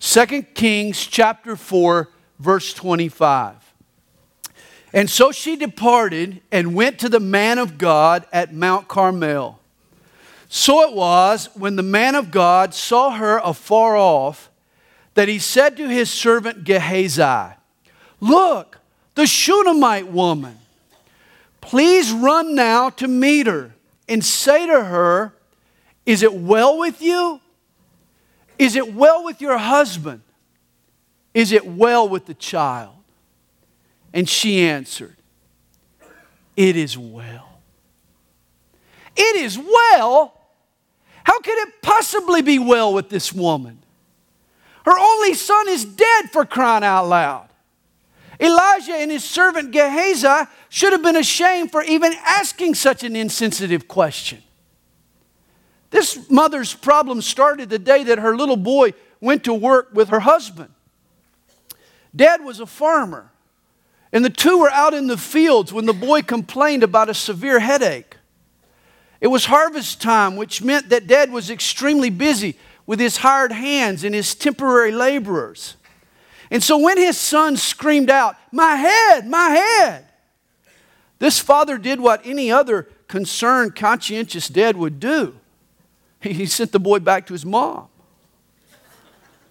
2 0.00 0.42
Kings 0.54 1.06
chapter 1.06 1.56
4, 1.56 2.08
verse 2.38 2.72
25. 2.72 3.56
And 4.92 5.10
so 5.10 5.32
she 5.32 5.56
departed 5.56 6.40
and 6.50 6.74
went 6.74 6.98
to 7.00 7.08
the 7.08 7.20
man 7.20 7.58
of 7.58 7.78
God 7.78 8.26
at 8.32 8.54
Mount 8.54 8.88
Carmel. 8.88 9.60
So 10.48 10.88
it 10.88 10.94
was 10.94 11.50
when 11.54 11.76
the 11.76 11.82
man 11.82 12.14
of 12.14 12.30
God 12.30 12.74
saw 12.74 13.10
her 13.10 13.38
afar 13.38 13.96
off 13.96 14.50
that 15.14 15.28
he 15.28 15.38
said 15.38 15.76
to 15.76 15.88
his 15.88 16.10
servant 16.10 16.64
Gehazi, 16.64 17.54
Look, 18.20 18.78
the 19.14 19.26
Shunammite 19.26 20.08
woman. 20.08 20.58
Please 21.60 22.12
run 22.12 22.54
now 22.54 22.88
to 22.90 23.08
meet 23.08 23.46
her 23.46 23.74
and 24.08 24.24
say 24.24 24.66
to 24.66 24.84
her, 24.84 25.34
Is 26.06 26.22
it 26.22 26.32
well 26.32 26.78
with 26.78 27.02
you? 27.02 27.40
Is 28.58 28.76
it 28.76 28.94
well 28.94 29.24
with 29.24 29.40
your 29.40 29.56
husband? 29.56 30.22
Is 31.32 31.52
it 31.52 31.66
well 31.66 32.08
with 32.08 32.26
the 32.26 32.34
child? 32.34 32.94
And 34.12 34.28
she 34.28 34.62
answered, 34.62 35.16
It 36.56 36.76
is 36.76 36.98
well. 36.98 37.60
It 39.16 39.36
is 39.36 39.58
well? 39.58 40.34
How 41.24 41.40
could 41.40 41.58
it 41.68 41.82
possibly 41.82 42.42
be 42.42 42.58
well 42.58 42.92
with 42.92 43.10
this 43.10 43.32
woman? 43.32 43.78
Her 44.84 44.98
only 44.98 45.34
son 45.34 45.68
is 45.68 45.84
dead 45.84 46.30
for 46.32 46.44
crying 46.44 46.84
out 46.84 47.06
loud. 47.06 47.48
Elisha 48.40 48.94
and 48.94 49.10
his 49.10 49.24
servant 49.24 49.72
Gehazi 49.72 50.48
should 50.68 50.92
have 50.92 51.02
been 51.02 51.16
ashamed 51.16 51.70
for 51.72 51.82
even 51.82 52.12
asking 52.24 52.74
such 52.74 53.02
an 53.02 53.16
insensitive 53.16 53.88
question. 53.88 54.42
This 55.90 56.28
mother's 56.30 56.74
problem 56.74 57.22
started 57.22 57.70
the 57.70 57.78
day 57.78 58.04
that 58.04 58.18
her 58.18 58.36
little 58.36 58.56
boy 58.56 58.92
went 59.20 59.44
to 59.44 59.54
work 59.54 59.90
with 59.92 60.10
her 60.10 60.20
husband. 60.20 60.70
Dad 62.14 62.44
was 62.44 62.60
a 62.60 62.66
farmer, 62.66 63.30
and 64.12 64.24
the 64.24 64.30
two 64.30 64.58
were 64.58 64.70
out 64.70 64.94
in 64.94 65.06
the 65.06 65.16
fields 65.16 65.72
when 65.72 65.86
the 65.86 65.92
boy 65.92 66.22
complained 66.22 66.82
about 66.82 67.08
a 67.08 67.14
severe 67.14 67.60
headache. 67.60 68.16
It 69.20 69.28
was 69.28 69.46
harvest 69.46 70.00
time, 70.00 70.36
which 70.36 70.62
meant 70.62 70.90
that 70.90 71.06
Dad 71.06 71.32
was 71.32 71.50
extremely 71.50 72.10
busy 72.10 72.56
with 72.86 73.00
his 73.00 73.18
hired 73.18 73.52
hands 73.52 74.04
and 74.04 74.14
his 74.14 74.34
temporary 74.34 74.92
laborers. 74.92 75.76
And 76.50 76.62
so 76.62 76.78
when 76.78 76.96
his 76.96 77.18
son 77.18 77.56
screamed 77.56 78.10
out, 78.10 78.36
My 78.52 78.76
head, 78.76 79.26
my 79.26 79.50
head, 79.50 80.06
this 81.18 81.38
father 81.38 81.78
did 81.78 82.00
what 82.00 82.24
any 82.24 82.50
other 82.50 82.88
concerned, 83.08 83.74
conscientious 83.74 84.48
dad 84.48 84.76
would 84.76 85.00
do 85.00 85.34
he 86.20 86.46
sent 86.46 86.72
the 86.72 86.80
boy 86.80 86.98
back 86.98 87.26
to 87.26 87.32
his 87.32 87.44
mom. 87.44 87.88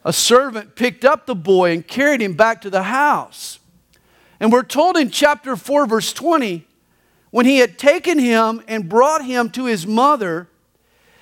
A 0.03 0.13
servant 0.13 0.75
picked 0.75 1.03
up 1.03 1.25
the 1.25 1.35
boy 1.35 1.71
and 1.71 1.85
carried 1.85 2.21
him 2.21 2.33
back 2.33 2.61
to 2.61 2.69
the 2.69 2.83
house. 2.83 3.59
And 4.39 4.51
we're 4.51 4.63
told 4.63 4.97
in 4.97 5.09
chapter 5.09 5.55
4, 5.55 5.85
verse 5.85 6.13
20, 6.13 6.65
when 7.31 7.45
he 7.45 7.57
had 7.57 7.77
taken 7.77 8.19
him 8.19 8.63
and 8.67 8.87
brought 8.87 9.25
him 9.25 9.49
to 9.51 9.65
his 9.65 9.85
mother, 9.85 10.47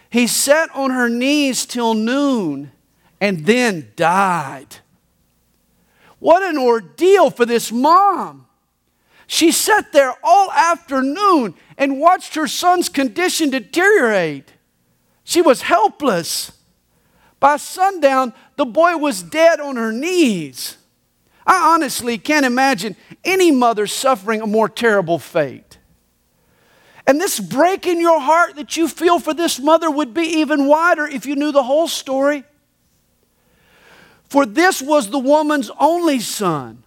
he 0.10 0.28
sat 0.28 0.70
on 0.76 0.92
her 0.92 1.10
knees 1.10 1.66
till 1.66 1.94
noon 1.94 2.72
and 3.20 3.46
then 3.46 3.92
died. 3.96 4.78
What 6.20 6.44
an 6.44 6.58
ordeal 6.58 7.30
for 7.30 7.46
this 7.46 7.72
mom. 7.72 8.48
She 9.28 9.52
sat 9.52 9.92
there 9.92 10.14
all 10.24 10.52
afternoon 10.52 11.56
and 11.78 12.00
watched 12.00 12.36
her 12.36 12.48
son's 12.48 12.90
condition 12.90 13.50
deteriorate. 13.50 14.54
She 15.26 15.42
was 15.42 15.64
helpless. 15.64 16.54
By 17.42 17.58
sundown, 17.58 18.34
the 18.56 18.66
boy 18.66 18.95
was 18.95 19.22
dead 19.22 19.59
on 19.59 19.76
her 19.76 19.92
knees. 19.92 20.78
I 21.45 21.73
honestly 21.73 22.18
can't 22.18 22.46
imagine 22.46 22.96
any 23.24 23.52
mother 23.52 23.88
suffering 23.88 24.41
a 24.41 24.47
more 24.47 24.69
terrible 24.69 25.19
fate. 25.19 25.80
And 27.08 27.19
this 27.19 27.40
break 27.40 27.86
in 27.86 28.00
your 28.00 28.19
heart 28.19 28.56
that 28.56 28.78
you 28.78 28.88
feel 28.88 29.19
for 29.19 29.34
this 29.34 29.59
mother 29.59 29.91
would 29.91 30.13
be 30.13 30.24
even 30.24 30.68
wider 30.68 31.06
if 31.06 31.25
you 31.25 31.36
knew 31.36 31.52
the 31.52 31.63
whole 31.63 31.88
story. 31.88 32.44
For 34.30 34.46
this 34.46 34.81
was 34.81 35.09
the 35.09 35.19
woman's 35.19 35.72
only 35.80 36.19
son. 36.19 36.84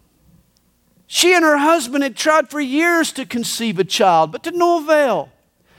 She 1.06 1.34
and 1.34 1.44
her 1.44 1.56
husband 1.56 2.04
had 2.04 2.16
tried 2.16 2.50
for 2.50 2.60
years 2.60 3.12
to 3.12 3.26
conceive 3.26 3.78
a 3.78 3.84
child, 3.84 4.30
but 4.30 4.42
to 4.44 4.50
no 4.52 4.78
avail. 4.78 5.30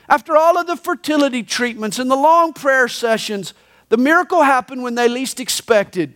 After 0.10 0.36
all 0.36 0.58
of 0.58 0.66
the 0.66 0.76
fertility 0.76 1.44
treatments 1.44 2.00
and 2.00 2.10
the 2.10 2.16
long 2.16 2.52
prayer 2.52 2.88
sessions, 2.88 3.54
the 3.90 3.98
miracle 3.98 4.42
happened 4.42 4.82
when 4.82 4.96
they 4.96 5.08
least 5.08 5.40
expected. 5.40 6.16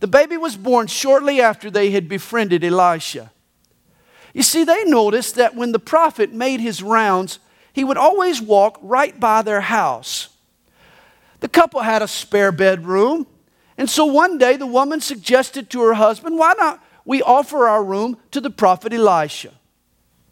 The 0.00 0.08
baby 0.08 0.36
was 0.36 0.56
born 0.56 0.88
shortly 0.88 1.40
after 1.40 1.70
they 1.70 1.92
had 1.92 2.08
befriended 2.08 2.64
Elisha. 2.64 3.30
You 4.34 4.42
see, 4.42 4.64
they 4.64 4.84
noticed 4.84 5.36
that 5.36 5.54
when 5.54 5.70
the 5.70 5.78
prophet 5.78 6.32
made 6.32 6.58
his 6.58 6.82
rounds, 6.82 7.38
he 7.72 7.84
would 7.84 7.96
always 7.96 8.40
walk 8.40 8.78
right 8.82 9.18
by 9.18 9.42
their 9.42 9.60
house. 9.60 10.30
The 11.38 11.48
couple 11.48 11.80
had 11.80 12.02
a 12.02 12.08
spare 12.08 12.50
bedroom, 12.50 13.26
and 13.78 13.88
so 13.88 14.04
one 14.04 14.38
day 14.38 14.56
the 14.56 14.66
woman 14.66 15.00
suggested 15.00 15.70
to 15.70 15.82
her 15.82 15.94
husband, 15.94 16.38
Why 16.38 16.54
not 16.58 16.82
we 17.04 17.22
offer 17.22 17.68
our 17.68 17.84
room 17.84 18.16
to 18.32 18.40
the 18.40 18.50
prophet 18.50 18.92
Elisha? 18.92 19.52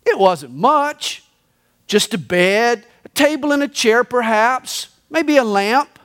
It 0.05 0.19
wasn't 0.19 0.55
much. 0.55 1.23
Just 1.91 2.15
a 2.15 2.19
bed, 2.19 2.87
a 3.05 3.09
table 3.09 3.51
and 3.51 3.65
a 3.65 3.69
chair, 3.69 4.05
perhaps, 4.05 4.91
maybe 5.11 5.37
a 5.39 5.43
lamp. 5.43 5.99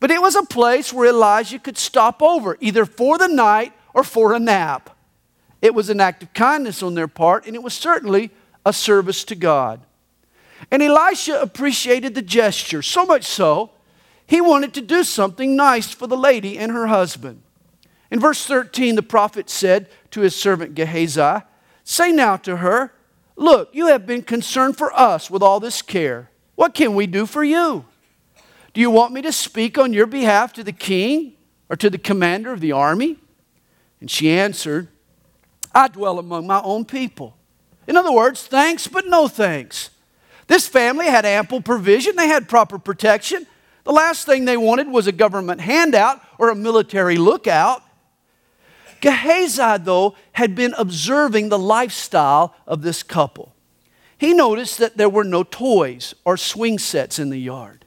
But 0.00 0.10
it 0.10 0.20
was 0.20 0.34
a 0.34 0.42
place 0.42 0.92
where 0.92 1.10
Elisha 1.10 1.60
could 1.60 1.78
stop 1.78 2.20
over, 2.20 2.58
either 2.58 2.84
for 2.84 3.18
the 3.18 3.28
night 3.28 3.72
or 3.94 4.02
for 4.02 4.32
a 4.32 4.40
nap. 4.40 4.90
It 5.60 5.76
was 5.76 5.88
an 5.90 6.00
act 6.00 6.24
of 6.24 6.34
kindness 6.34 6.82
on 6.82 6.96
their 6.96 7.06
part, 7.06 7.46
and 7.46 7.54
it 7.54 7.62
was 7.62 7.72
certainly 7.72 8.32
a 8.66 8.72
service 8.72 9.22
to 9.26 9.36
God. 9.36 9.82
And 10.72 10.82
Elisha 10.82 11.40
appreciated 11.40 12.16
the 12.16 12.22
gesture, 12.22 12.82
so 12.82 13.06
much 13.06 13.22
so, 13.22 13.70
he 14.26 14.40
wanted 14.40 14.74
to 14.74 14.80
do 14.80 15.04
something 15.04 15.54
nice 15.54 15.92
for 15.92 16.08
the 16.08 16.16
lady 16.16 16.58
and 16.58 16.72
her 16.72 16.88
husband. 16.88 17.42
In 18.10 18.18
verse 18.18 18.44
13, 18.44 18.96
the 18.96 19.04
prophet 19.04 19.48
said 19.48 19.88
to 20.10 20.22
his 20.22 20.34
servant 20.34 20.74
Gehazi, 20.74 21.44
Say 21.84 22.10
now 22.10 22.36
to 22.38 22.56
her, 22.56 22.92
Look, 23.36 23.70
you 23.72 23.86
have 23.86 24.06
been 24.06 24.22
concerned 24.22 24.76
for 24.76 24.92
us 24.92 25.30
with 25.30 25.42
all 25.42 25.60
this 25.60 25.82
care. 25.82 26.30
What 26.54 26.74
can 26.74 26.94
we 26.94 27.06
do 27.06 27.26
for 27.26 27.42
you? 27.42 27.84
Do 28.74 28.80
you 28.80 28.90
want 28.90 29.12
me 29.12 29.22
to 29.22 29.32
speak 29.32 29.78
on 29.78 29.92
your 29.92 30.06
behalf 30.06 30.52
to 30.54 30.64
the 30.64 30.72
king 30.72 31.34
or 31.68 31.76
to 31.76 31.90
the 31.90 31.98
commander 31.98 32.52
of 32.52 32.60
the 32.60 32.72
army? 32.72 33.18
And 34.00 34.10
she 34.10 34.30
answered, 34.30 34.88
I 35.74 35.88
dwell 35.88 36.18
among 36.18 36.46
my 36.46 36.60
own 36.62 36.84
people. 36.84 37.36
In 37.86 37.96
other 37.96 38.12
words, 38.12 38.46
thanks, 38.46 38.86
but 38.86 39.06
no 39.06 39.28
thanks. 39.28 39.90
This 40.46 40.68
family 40.68 41.06
had 41.06 41.24
ample 41.24 41.60
provision, 41.60 42.16
they 42.16 42.28
had 42.28 42.48
proper 42.48 42.78
protection. 42.78 43.46
The 43.84 43.92
last 43.92 44.26
thing 44.26 44.44
they 44.44 44.56
wanted 44.56 44.88
was 44.88 45.06
a 45.06 45.12
government 45.12 45.60
handout 45.60 46.20
or 46.38 46.50
a 46.50 46.54
military 46.54 47.16
lookout. 47.16 47.82
Gehazi, 49.02 49.78
though, 49.82 50.14
had 50.34 50.54
been 50.54 50.74
observing 50.78 51.48
the 51.48 51.58
lifestyle 51.58 52.54
of 52.68 52.82
this 52.82 53.02
couple. 53.02 53.52
He 54.16 54.32
noticed 54.32 54.78
that 54.78 54.96
there 54.96 55.08
were 55.08 55.24
no 55.24 55.42
toys 55.42 56.14
or 56.24 56.36
swing 56.36 56.78
sets 56.78 57.18
in 57.18 57.28
the 57.28 57.40
yard. 57.40 57.84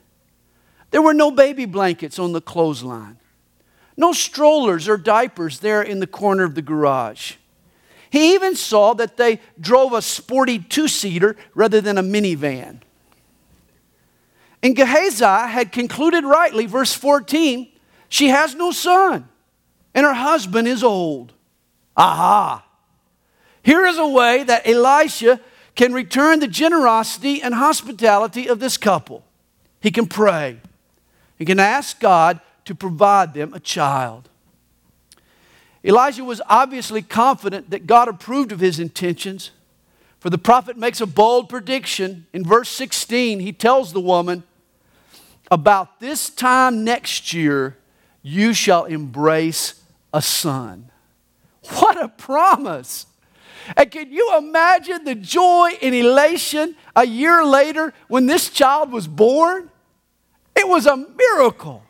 There 0.90 1.00
were 1.00 1.14
no 1.14 1.30
baby 1.30 1.64
blankets 1.64 2.18
on 2.18 2.32
the 2.32 2.42
clothesline, 2.42 3.18
no 3.96 4.12
strollers 4.12 4.88
or 4.88 4.98
diapers 4.98 5.60
there 5.60 5.80
in 5.80 6.00
the 6.00 6.06
corner 6.06 6.44
of 6.44 6.54
the 6.54 6.62
garage. 6.62 7.36
He 8.10 8.34
even 8.34 8.54
saw 8.54 8.92
that 8.94 9.16
they 9.16 9.40
drove 9.58 9.94
a 9.94 10.02
sporty 10.02 10.58
two 10.58 10.86
seater 10.86 11.34
rather 11.54 11.80
than 11.80 11.96
a 11.96 12.02
minivan. 12.02 12.80
And 14.62 14.76
Gehazi 14.76 15.24
had 15.24 15.72
concluded 15.72 16.24
rightly, 16.24 16.66
verse 16.66 16.92
14, 16.92 17.68
she 18.10 18.28
has 18.28 18.54
no 18.54 18.70
son 18.70 19.30
and 19.96 20.04
her 20.04 20.14
husband 20.14 20.68
is 20.68 20.84
old. 20.84 21.32
Aha! 21.96 22.64
Here 23.62 23.86
is 23.86 23.96
a 23.96 24.06
way 24.06 24.44
that 24.44 24.68
Elisha 24.68 25.40
can 25.74 25.94
return 25.94 26.38
the 26.38 26.46
generosity 26.46 27.42
and 27.42 27.54
hospitality 27.54 28.46
of 28.46 28.60
this 28.60 28.76
couple. 28.76 29.24
He 29.80 29.90
can 29.90 30.06
pray, 30.06 30.60
he 31.38 31.46
can 31.46 31.58
ask 31.58 31.98
God 31.98 32.40
to 32.66 32.74
provide 32.74 33.32
them 33.32 33.54
a 33.54 33.60
child. 33.60 34.28
Elisha 35.82 36.24
was 36.24 36.42
obviously 36.48 37.00
confident 37.00 37.70
that 37.70 37.86
God 37.86 38.08
approved 38.08 38.52
of 38.52 38.60
his 38.60 38.78
intentions, 38.78 39.50
for 40.18 40.28
the 40.28 40.38
prophet 40.38 40.76
makes 40.76 41.00
a 41.00 41.06
bold 41.06 41.48
prediction. 41.48 42.26
In 42.32 42.44
verse 42.44 42.68
16, 42.68 43.40
he 43.40 43.52
tells 43.52 43.92
the 43.92 44.00
woman, 44.00 44.42
About 45.50 46.00
this 46.00 46.28
time 46.28 46.84
next 46.84 47.32
year, 47.32 47.76
you 48.22 48.52
shall 48.52 48.84
embrace 48.86 49.75
a 50.12 50.22
son. 50.22 50.90
What 51.78 52.02
a 52.02 52.08
promise! 52.08 53.06
And 53.76 53.90
can 53.90 54.12
you 54.12 54.36
imagine 54.38 55.04
the 55.04 55.14
joy 55.14 55.72
and 55.82 55.94
elation 55.94 56.76
a 56.94 57.06
year 57.06 57.44
later 57.44 57.92
when 58.08 58.26
this 58.26 58.48
child 58.48 58.92
was 58.92 59.08
born? 59.08 59.70
It 60.54 60.68
was 60.68 60.86
a 60.86 60.96
miracle. 60.96 61.82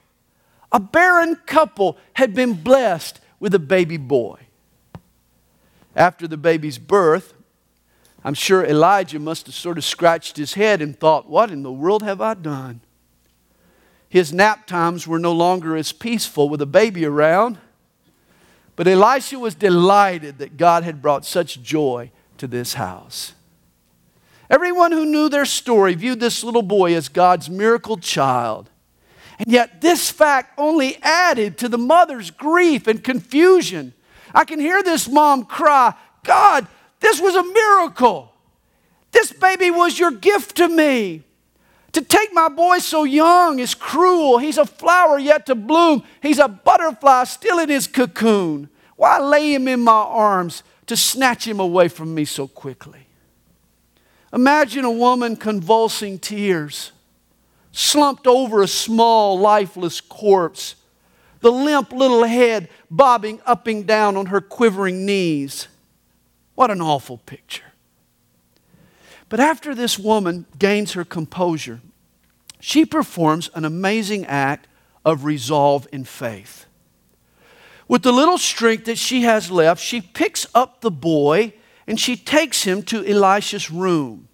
a 0.73 0.81
barren 0.81 1.37
couple 1.47 1.97
had 2.15 2.35
been 2.35 2.53
blessed 2.53 3.21
with 3.39 3.55
a 3.55 3.59
baby 3.59 3.97
boy. 3.97 4.39
After 5.95 6.27
the 6.27 6.37
baby's 6.37 6.79
birth, 6.79 7.35
I'm 8.25 8.35
sure 8.35 8.65
Elisha 8.67 9.19
must 9.19 9.47
have 9.47 9.55
sort 9.55 9.79
of 9.79 9.85
scratched 9.85 10.37
his 10.37 10.55
head 10.55 10.83
and 10.83 10.99
thought, 10.99 11.31
What 11.31 11.51
in 11.51 11.63
the 11.63 11.73
world 11.73 12.03
have 12.03 12.21
I 12.21 12.35
done? 12.35 12.81
His 14.09 14.33
nap 14.33 14.67
times 14.67 15.07
were 15.07 15.19
no 15.19 15.33
longer 15.33 15.77
as 15.77 15.93
peaceful 15.93 16.49
with 16.49 16.61
a 16.61 16.67
baby 16.67 17.05
around. 17.05 17.59
But 18.77 18.87
Elisha 18.87 19.39
was 19.39 19.55
delighted 19.55 20.39
that 20.39 20.59
God 20.59 20.85
had 20.85 21.03
brought 21.03 21.25
such 21.25 21.63
joy 21.63 22.13
to 22.37 22.47
this 22.47 22.75
house. 22.75 23.33
Everyone 24.49 24.93
who 24.93 25.07
knew 25.07 25.29
their 25.29 25.47
story 25.47 25.95
viewed 25.95 26.21
this 26.21 26.45
little 26.45 26.63
boy 26.63 26.95
as 26.95 27.09
God's 27.09 27.51
miracle 27.51 27.97
child. 27.97 28.71
And 29.39 29.49
yet, 29.49 29.81
this 29.81 30.11
fact 30.11 30.55
only 30.57 30.99
added 31.03 31.59
to 31.59 31.69
the 31.69 31.79
mother's 31.79 32.31
grief 32.31 32.87
and 32.87 33.03
confusion. 33.03 33.93
I 34.35 34.45
can 34.45 34.61
hear 34.61 34.83
this 34.83 35.09
mom 35.09 35.45
cry, 35.45 35.95
God, 36.23 36.67
this 37.01 37.21
was 37.21 37.35
a 37.35 37.43
miracle. 37.43 38.33
This 39.13 39.33
baby 39.33 39.71
was 39.71 39.99
your 39.99 40.11
gift 40.11 40.57
to 40.57 40.69
me. 40.69 41.25
To 41.97 42.03
take 42.03 42.31
my 42.35 42.51
boy 42.51 42.81
so 42.81 43.05
young 43.05 43.59
is 43.59 43.75
cruel. 43.75 44.37
He's 44.37 44.59
a 44.59 44.67
flower 44.67 45.19
yet 45.19 45.47
to 45.47 45.55
bloom. 45.55 46.03
He's 46.21 46.39
a 46.39 46.47
butterfly 46.47 47.25
still 47.25 47.59
in 47.59 47.71
his 47.71 47.87
cocoon. 47.87 48.69
Why 48.97 49.19
lay 49.19 49.55
him 49.55 49.67
in 49.67 49.81
my 49.81 49.93
arms 49.93 50.63
to 50.89 50.95
snatch 50.95 51.49
him 51.49 51.59
away 51.59 51.89
from 51.89 52.15
me 52.15 52.27
so 52.27 52.49
quickly? 52.49 53.07
Imagine 54.31 54.85
a 54.85 54.91
woman 54.91 55.37
convulsing 55.37 56.19
tears, 56.19 56.93
slumped 57.73 58.27
over 58.27 58.61
a 58.61 58.69
small, 58.69 59.39
lifeless 59.39 60.03
corpse, 60.03 60.75
the 61.41 61.51
limp 61.51 61.93
little 61.93 62.25
head 62.25 62.69
bobbing 62.91 63.41
up 63.47 63.67
and 63.67 63.87
down 63.87 64.19
on 64.19 64.27
her 64.27 64.43
quivering 64.43 65.07
knees. 65.07 65.67
What 66.57 66.71
an 66.71 66.83
awful 66.83 67.17
picture. 67.25 67.63
But 69.31 69.41
after 69.41 69.75
this 69.75 69.99
woman 69.99 70.47
gains 70.59 70.93
her 70.93 71.05
composure, 71.05 71.81
she 72.67 72.85
performs 72.85 73.49
an 73.55 73.65
amazing 73.65 74.27
act 74.27 74.67
of 75.05 75.25
resolve 75.25 75.87
in 75.93 76.03
faith. 76.03 76.67
With 77.87 78.03
the 78.03 78.11
little 78.11 78.39
strength 78.39 78.87
that 78.87 78.99
she 78.99 79.23
has 79.23 79.53
left, 79.53 79.81
she 79.81 80.01
picks 80.01 80.49
up 80.53 80.81
the 80.81 80.91
boy 80.91 81.53
and 81.87 82.01
she 82.01 82.17
takes 82.17 82.65
him 82.65 82.83
to 82.83 83.07
Elisha's 83.07 83.71
room. 83.71 84.27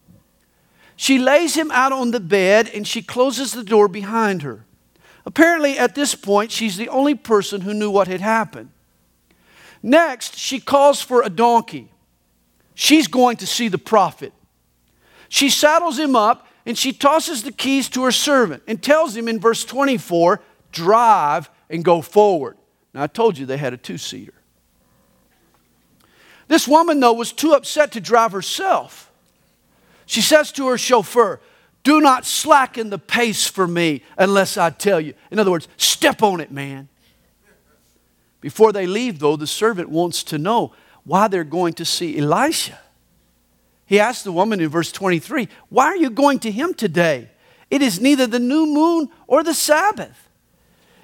She 0.97 1.19
lays 1.19 1.55
him 1.55 1.71
out 1.73 1.93
on 1.93 2.11
the 2.11 2.21
bed 2.21 2.71
and 2.71 2.89
she 2.89 3.03
closes 3.03 3.53
the 3.53 3.63
door 3.63 3.87
behind 3.87 4.41
her. 4.41 4.65
Apparently, 5.27 5.77
at 5.77 5.95
this 5.95 6.15
point, 6.15 6.51
she's 6.51 6.79
the 6.79 6.89
only 6.89 7.15
person 7.15 7.61
who 7.61 7.75
knew 7.75 7.91
what 7.91 8.09
had 8.09 8.23
happened. 8.23 8.71
Next, 9.83 10.39
she 10.39 10.59
calls 10.59 11.03
for 11.03 11.21
a 11.21 11.29
donkey. 11.29 11.91
She's 12.75 13.09
going 13.09 13.37
to 13.37 13.47
see 13.47 13.69
the 13.69 13.77
prophet. 13.77 14.33
She 15.29 15.51
saddles 15.51 15.99
him 15.99 16.17
up 16.17 16.47
and 16.65 16.79
she 16.79 16.93
tosses 16.93 17.43
the 17.43 17.53
keys 17.53 17.89
to 17.91 18.05
her 18.05 18.13
servant 18.13 18.63
and 18.67 18.83
tells 18.83 19.17
him 19.17 19.29
in 19.29 19.41
verse 19.41 19.65
24 19.65 20.41
drive 20.71 21.51
and 21.69 21.85
go 21.85 22.01
forward. 22.01 22.57
Now, 22.95 23.03
I 23.03 23.07
told 23.07 23.39
you 23.39 23.47
they 23.47 23.57
had 23.57 23.73
a 23.73 23.77
two 23.77 23.99
seater. 23.99 24.35
This 26.49 26.69
woman, 26.69 27.01
though, 27.01 27.15
was 27.15 27.33
too 27.33 27.53
upset 27.53 27.93
to 27.93 28.01
drive 28.01 28.33
herself. 28.33 29.11
She 30.07 30.21
says 30.21 30.53
to 30.53 30.69
her 30.69 30.77
chauffeur, 30.77 31.41
Do 31.83 32.01
not 32.01 32.27
slacken 32.27 32.91
the 32.91 32.99
pace 32.99 33.47
for 33.47 33.67
me 33.67 34.03
unless 34.19 34.59
I 34.59 34.71
tell 34.71 35.01
you. 35.01 35.15
In 35.31 35.39
other 35.39 35.51
words, 35.51 35.69
step 35.77 36.23
on 36.23 36.41
it, 36.41 36.51
man. 36.51 36.89
Before 38.41 38.73
they 38.73 38.87
leave, 38.87 39.21
though, 39.21 39.37
the 39.37 39.47
servant 39.47 39.89
wants 39.89 40.23
to 40.25 40.37
know 40.37 40.75
why 41.05 41.29
they're 41.29 41.45
going 41.45 41.75
to 41.75 41.85
see 41.85 42.19
Elisha. 42.19 42.79
He 43.93 44.01
asked 44.01 44.25
the 44.25 44.33
woman 44.33 44.59
in 44.59 44.71
verse 44.71 44.91
23, 44.91 45.51
Why 45.69 45.85
are 45.85 45.97
you 45.97 46.09
going 46.09 46.39
to 46.39 46.51
him 46.51 46.73
today? 46.73 47.29
It 47.71 47.83
is 47.83 48.01
neither 48.01 48.27
the 48.27 48.39
new 48.39 48.65
moon 48.65 49.11
or 49.27 49.45
the 49.45 49.53
Sabbath. 49.53 50.31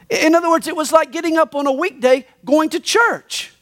In 0.08 0.34
other 0.34 0.48
words, 0.48 0.66
it 0.66 0.74
was 0.74 0.90
like 0.90 1.12
getting 1.12 1.36
up 1.36 1.54
on 1.54 1.66
a 1.66 1.70
weekday 1.72 2.26
going 2.46 2.70
to 2.70 2.80
church. 2.80 3.52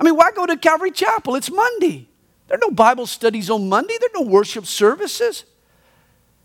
I 0.00 0.04
mean, 0.04 0.16
why 0.16 0.30
go 0.32 0.46
to 0.46 0.56
Calvary 0.56 0.90
Chapel? 0.90 1.34
It's 1.36 1.50
Monday. 1.50 2.08
There 2.48 2.56
are 2.56 2.60
no 2.62 2.70
Bible 2.70 3.06
studies 3.06 3.50
on 3.50 3.68
Monday, 3.68 3.94
there 4.00 4.08
are 4.14 4.24
no 4.24 4.30
worship 4.30 4.64
services. 4.64 5.44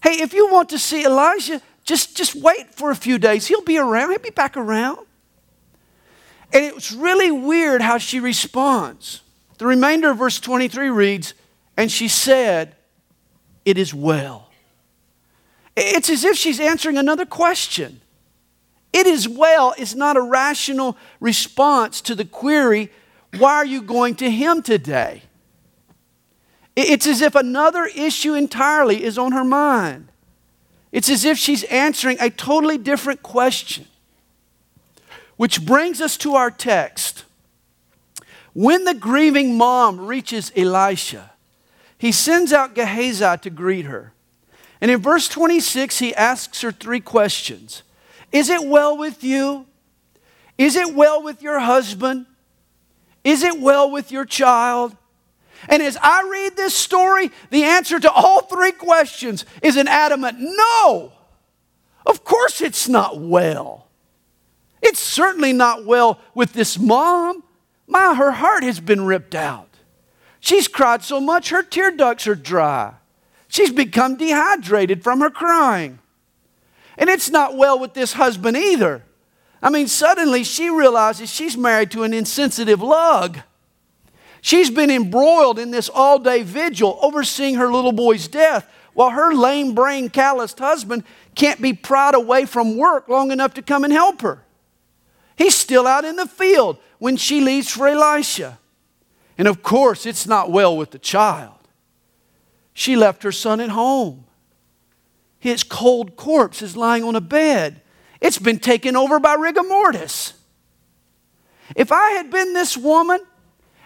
Hey, 0.03 0.15
if 0.21 0.33
you 0.33 0.51
want 0.51 0.67
to 0.71 0.79
see 0.79 1.05
Elisha, 1.05 1.61
just, 1.85 2.17
just 2.17 2.35
wait 2.35 2.75
for 2.75 2.91
a 2.91 2.95
few 2.95 3.19
days. 3.19 3.47
He'll 3.47 3.61
be 3.61 3.77
around, 3.77 4.09
he'll 4.09 4.19
be 4.19 4.31
back 4.31 4.57
around. 4.57 4.99
And 6.51 6.65
it's 6.75 6.91
really 6.91 7.31
weird 7.31 7.81
how 7.81 7.99
she 7.99 8.19
responds. 8.19 9.21
The 9.59 9.65
remainder 9.65 10.09
of 10.09 10.17
verse 10.17 10.41
23 10.41 10.89
reads, 10.89 11.35
And 11.77 11.91
she 11.91 12.07
said, 12.07 12.75
It 13.65 13.77
is 13.77 13.93
well. 13.93 14.49
It's 15.75 16.09
as 16.09 16.23
if 16.23 16.37
she's 16.37 16.59
answering 16.59 16.97
another 16.97 17.25
question. 17.25 18.01
It 18.93 19.07
is 19.07 19.27
well 19.27 19.73
is 19.77 19.95
not 19.95 20.17
a 20.17 20.21
rational 20.21 20.97
response 21.19 22.01
to 22.01 22.15
the 22.15 22.25
query, 22.25 22.91
Why 23.37 23.55
are 23.55 23.65
you 23.65 23.81
going 23.81 24.15
to 24.15 24.29
him 24.29 24.61
today? 24.61 25.23
It's 26.75 27.07
as 27.07 27.21
if 27.21 27.35
another 27.35 27.85
issue 27.85 28.33
entirely 28.33 29.03
is 29.03 29.17
on 29.17 29.31
her 29.33 29.43
mind. 29.43 30.07
It's 30.91 31.09
as 31.09 31.25
if 31.25 31.37
she's 31.37 31.63
answering 31.65 32.17
a 32.19 32.29
totally 32.29 32.77
different 32.77 33.23
question. 33.23 33.85
Which 35.37 35.65
brings 35.65 36.01
us 36.01 36.17
to 36.17 36.35
our 36.35 36.51
text. 36.51 37.25
When 38.53 38.83
the 38.83 38.93
grieving 38.93 39.57
mom 39.57 40.05
reaches 40.05 40.51
Elisha, 40.55 41.30
he 42.01 42.11
sends 42.11 42.51
out 42.51 42.73
Gehazi 42.73 43.37
to 43.43 43.51
greet 43.51 43.85
her. 43.85 44.11
And 44.81 44.89
in 44.89 44.99
verse 44.99 45.27
26, 45.27 45.99
he 45.99 46.15
asks 46.15 46.63
her 46.63 46.71
three 46.71 46.99
questions 46.99 47.83
Is 48.31 48.49
it 48.49 48.67
well 48.67 48.97
with 48.97 49.23
you? 49.23 49.67
Is 50.57 50.75
it 50.75 50.95
well 50.95 51.21
with 51.21 51.43
your 51.43 51.59
husband? 51.59 52.25
Is 53.23 53.43
it 53.43 53.59
well 53.59 53.91
with 53.91 54.11
your 54.11 54.25
child? 54.25 54.97
And 55.69 55.83
as 55.83 55.95
I 56.01 56.27
read 56.27 56.57
this 56.57 56.73
story, 56.73 57.29
the 57.51 57.65
answer 57.65 57.99
to 57.99 58.11
all 58.11 58.41
three 58.41 58.71
questions 58.71 59.45
is 59.61 59.77
an 59.77 59.87
adamant 59.87 60.37
no. 60.39 61.13
Of 62.07 62.23
course, 62.23 62.61
it's 62.61 62.89
not 62.89 63.21
well. 63.21 63.89
It's 64.81 64.97
certainly 64.99 65.53
not 65.53 65.85
well 65.85 66.19
with 66.33 66.53
this 66.53 66.79
mom. 66.79 67.43
My, 67.85 68.15
her 68.15 68.31
heart 68.31 68.63
has 68.63 68.79
been 68.79 69.05
ripped 69.05 69.35
out. 69.35 69.70
She's 70.41 70.67
cried 70.67 71.03
so 71.03 71.21
much 71.21 71.49
her 71.49 71.63
tear 71.63 71.91
ducts 71.91 72.27
are 72.27 72.35
dry. 72.35 72.95
She's 73.47 73.71
become 73.71 74.17
dehydrated 74.17 75.03
from 75.03 75.21
her 75.21 75.29
crying. 75.29 75.99
And 76.97 77.09
it's 77.09 77.29
not 77.29 77.55
well 77.55 77.79
with 77.79 77.93
this 77.93 78.13
husband 78.13 78.57
either. 78.57 79.03
I 79.61 79.69
mean, 79.69 79.87
suddenly 79.87 80.43
she 80.43 80.69
realizes 80.69 81.31
she's 81.31 81.55
married 81.55 81.91
to 81.91 82.03
an 82.03 82.13
insensitive 82.13 82.81
lug. 82.81 83.39
She's 84.41 84.71
been 84.71 84.89
embroiled 84.89 85.59
in 85.59 85.69
this 85.69 85.87
all 85.87 86.17
day 86.17 86.41
vigil 86.41 86.97
overseeing 87.01 87.55
her 87.55 87.71
little 87.71 87.91
boy's 87.91 88.27
death 88.27 88.67
while 88.93 89.11
her 89.11 89.33
lame 89.33 89.75
brain, 89.75 90.09
calloused 90.09 90.59
husband 90.59 91.03
can't 91.35 91.61
be 91.61 91.73
pried 91.73 92.15
away 92.15 92.45
from 92.45 92.77
work 92.77 93.07
long 93.07 93.31
enough 93.31 93.53
to 93.53 93.61
come 93.61 93.83
and 93.83 93.93
help 93.93 94.21
her. 94.21 94.43
He's 95.37 95.55
still 95.55 95.87
out 95.87 96.03
in 96.03 96.15
the 96.15 96.25
field 96.25 96.77
when 96.97 97.15
she 97.15 97.41
leaves 97.41 97.69
for 97.69 97.87
Elisha. 97.87 98.59
And 99.41 99.47
of 99.47 99.63
course, 99.63 100.05
it's 100.05 100.27
not 100.27 100.51
well 100.51 100.77
with 100.77 100.91
the 100.91 100.99
child. 100.99 101.57
She 102.75 102.95
left 102.95 103.23
her 103.23 103.31
son 103.31 103.59
at 103.59 103.69
home. 103.69 104.25
His 105.39 105.63
cold 105.63 106.15
corpse 106.15 106.61
is 106.61 106.77
lying 106.77 107.03
on 107.03 107.15
a 107.15 107.21
bed. 107.21 107.81
It's 108.19 108.37
been 108.37 108.59
taken 108.59 108.95
over 108.95 109.19
by 109.19 109.33
rigor 109.33 109.63
mortis. 109.63 110.33
If 111.75 111.91
I 111.91 112.11
had 112.11 112.29
been 112.29 112.53
this 112.53 112.77
woman 112.77 113.19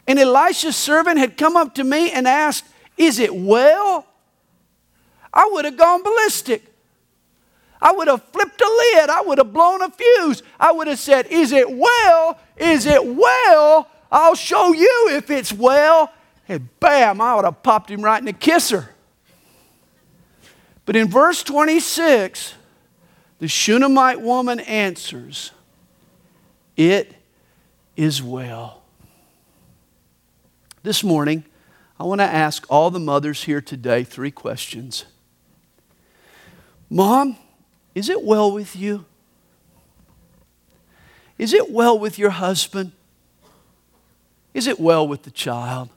and 0.05 0.19
Elisha's 0.19 0.75
servant 0.75 1.19
had 1.19 1.37
come 1.37 1.55
up 1.55 1.75
to 1.75 1.85
me 1.85 2.11
and 2.11 2.27
asked, 2.27 2.65
Is 2.97 3.19
it 3.19 3.33
well? 3.33 4.05
I 5.33 5.49
would 5.53 5.63
have 5.63 5.77
gone 5.77 6.03
ballistic. 6.03 6.65
I 7.81 7.93
would 7.93 8.09
have 8.09 8.23
flipped 8.33 8.59
a 8.59 8.91
lid. 8.93 9.09
I 9.09 9.21
would 9.21 9.37
have 9.37 9.53
blown 9.53 9.81
a 9.81 9.89
fuse. 9.89 10.43
I 10.59 10.73
would 10.73 10.87
have 10.87 10.99
said, 10.99 11.27
Is 11.27 11.53
it 11.53 11.71
well? 11.71 12.41
Is 12.57 12.85
it 12.85 13.05
well? 13.05 13.89
I'll 14.15 14.35
show 14.35 14.71
you 14.71 15.09
if 15.11 15.29
it's 15.29 15.51
well. 15.51 16.09
And 16.47 16.69
bam, 16.79 17.19
I 17.19 17.35
would 17.35 17.43
have 17.43 17.61
popped 17.61 17.91
him 17.91 18.01
right 18.01 18.17
in 18.17 18.23
the 18.23 18.31
kisser. 18.31 18.91
But 20.85 20.95
in 20.95 21.09
verse 21.09 21.43
26, 21.43 22.53
the 23.39 23.49
Shunammite 23.49 24.21
woman 24.21 24.61
answers, 24.61 25.51
It 26.77 27.13
is 27.97 28.23
well. 28.23 28.83
This 30.81 31.03
morning, 31.03 31.43
I 31.99 32.05
want 32.05 32.21
to 32.21 32.25
ask 32.25 32.65
all 32.69 32.91
the 32.91 32.99
mothers 32.99 33.43
here 33.43 33.59
today 33.59 34.05
three 34.05 34.31
questions. 34.31 35.03
Mom, 36.89 37.35
is 37.93 38.07
it 38.07 38.23
well 38.23 38.49
with 38.49 38.77
you? 38.77 39.03
Is 41.37 41.53
it 41.53 41.69
well 41.69 41.99
with 41.99 42.17
your 42.17 42.29
husband? 42.29 42.93
Is 44.55 44.67
it 44.67 44.79
well 44.79 45.05
with 45.05 45.23
the 45.23 45.31
child? 45.31 45.89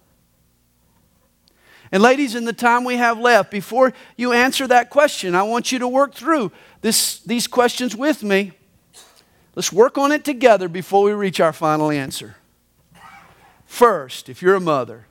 And, 1.92 2.02
ladies, 2.02 2.34
in 2.34 2.44
the 2.44 2.52
time 2.52 2.84
we 2.84 2.96
have 2.96 3.18
left, 3.18 3.52
before 3.52 3.94
you 4.16 4.32
answer 4.32 4.66
that 4.66 4.90
question, 4.90 5.36
I 5.36 5.44
want 5.44 5.70
you 5.70 5.78
to 5.78 5.88
work 5.88 6.12
through 6.12 6.50
this, 6.82 7.20
these 7.20 7.46
questions 7.46 7.94
with 7.94 8.24
me. 8.24 8.52
Let's 9.54 9.72
work 9.72 9.96
on 9.96 10.10
it 10.10 10.24
together 10.24 10.68
before 10.68 11.04
we 11.04 11.12
reach 11.12 11.38
our 11.38 11.52
final 11.52 11.90
answer. 11.90 12.34
First, 13.64 14.28
if 14.28 14.42
you're 14.42 14.56
a 14.56 14.60
mother, 14.60 15.06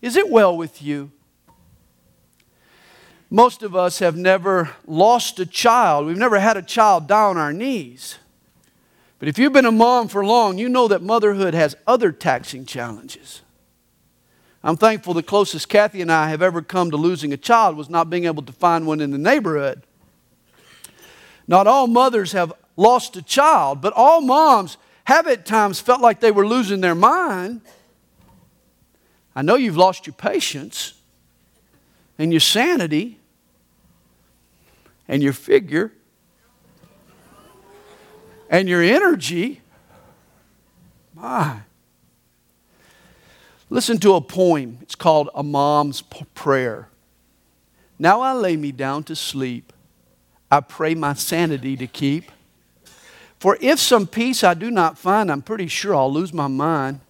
is 0.00 0.14
it 0.14 0.30
well 0.30 0.56
with 0.56 0.80
you? 0.80 1.10
Most 3.28 3.64
of 3.64 3.74
us 3.74 3.98
have 3.98 4.16
never 4.16 4.70
lost 4.86 5.40
a 5.40 5.46
child. 5.46 6.06
We've 6.06 6.16
never 6.16 6.38
had 6.38 6.56
a 6.56 6.62
child 6.62 7.08
die 7.08 7.24
on 7.24 7.36
our 7.36 7.52
knees. 7.52 8.18
But 9.18 9.28
if 9.28 9.38
you've 9.38 9.52
been 9.52 9.66
a 9.66 9.72
mom 9.72 10.08
for 10.08 10.24
long, 10.24 10.58
you 10.58 10.68
know 10.68 10.88
that 10.88 11.02
motherhood 11.02 11.54
has 11.54 11.76
other 11.86 12.12
taxing 12.12 12.64
challenges. 12.64 13.42
I'm 14.62 14.76
thankful 14.76 15.14
the 15.14 15.22
closest 15.22 15.68
Kathy 15.68 16.02
and 16.02 16.10
I 16.10 16.28
have 16.28 16.42
ever 16.42 16.62
come 16.62 16.90
to 16.90 16.96
losing 16.96 17.32
a 17.32 17.36
child 17.36 17.76
was 17.76 17.88
not 17.88 18.10
being 18.10 18.26
able 18.26 18.42
to 18.42 18.52
find 18.52 18.86
one 18.86 19.00
in 19.00 19.10
the 19.10 19.18
neighborhood. 19.18 19.82
Not 21.46 21.66
all 21.66 21.86
mothers 21.86 22.32
have 22.32 22.52
lost 22.76 23.16
a 23.16 23.22
child, 23.22 23.80
but 23.80 23.92
all 23.94 24.20
moms 24.20 24.76
have 25.04 25.26
at 25.26 25.46
times 25.46 25.80
felt 25.80 26.00
like 26.00 26.20
they 26.20 26.30
were 26.30 26.46
losing 26.46 26.80
their 26.80 26.94
mind. 26.94 27.62
I 29.34 29.42
know 29.42 29.54
you've 29.54 29.76
lost 29.76 30.06
your 30.06 30.14
patience 30.14 30.94
and 32.18 32.32
your 32.32 32.40
sanity 32.40 33.18
and 35.08 35.22
your 35.22 35.32
figure 35.32 35.92
and 38.48 38.68
your 38.68 38.82
energy. 38.82 39.60
My. 41.14 41.60
Listen 43.70 43.98
to 43.98 44.14
a 44.14 44.20
poem. 44.20 44.78
It's 44.80 44.94
called 44.94 45.28
A 45.34 45.42
Mom's 45.42 46.02
Prayer. 46.34 46.88
Now 47.98 48.20
I 48.20 48.32
lay 48.32 48.56
me 48.56 48.72
down 48.72 49.04
to 49.04 49.16
sleep. 49.16 49.72
I 50.50 50.60
pray 50.60 50.94
my 50.94 51.14
sanity 51.14 51.76
to 51.76 51.86
keep. 51.86 52.30
For 53.38 53.58
if 53.60 53.78
some 53.78 54.06
peace 54.06 54.42
I 54.42 54.54
do 54.54 54.70
not 54.70 54.98
find, 54.98 55.30
I'm 55.30 55.42
pretty 55.42 55.68
sure 55.68 55.94
I'll 55.94 56.12
lose 56.12 56.32
my 56.32 56.46
mind. 56.46 57.00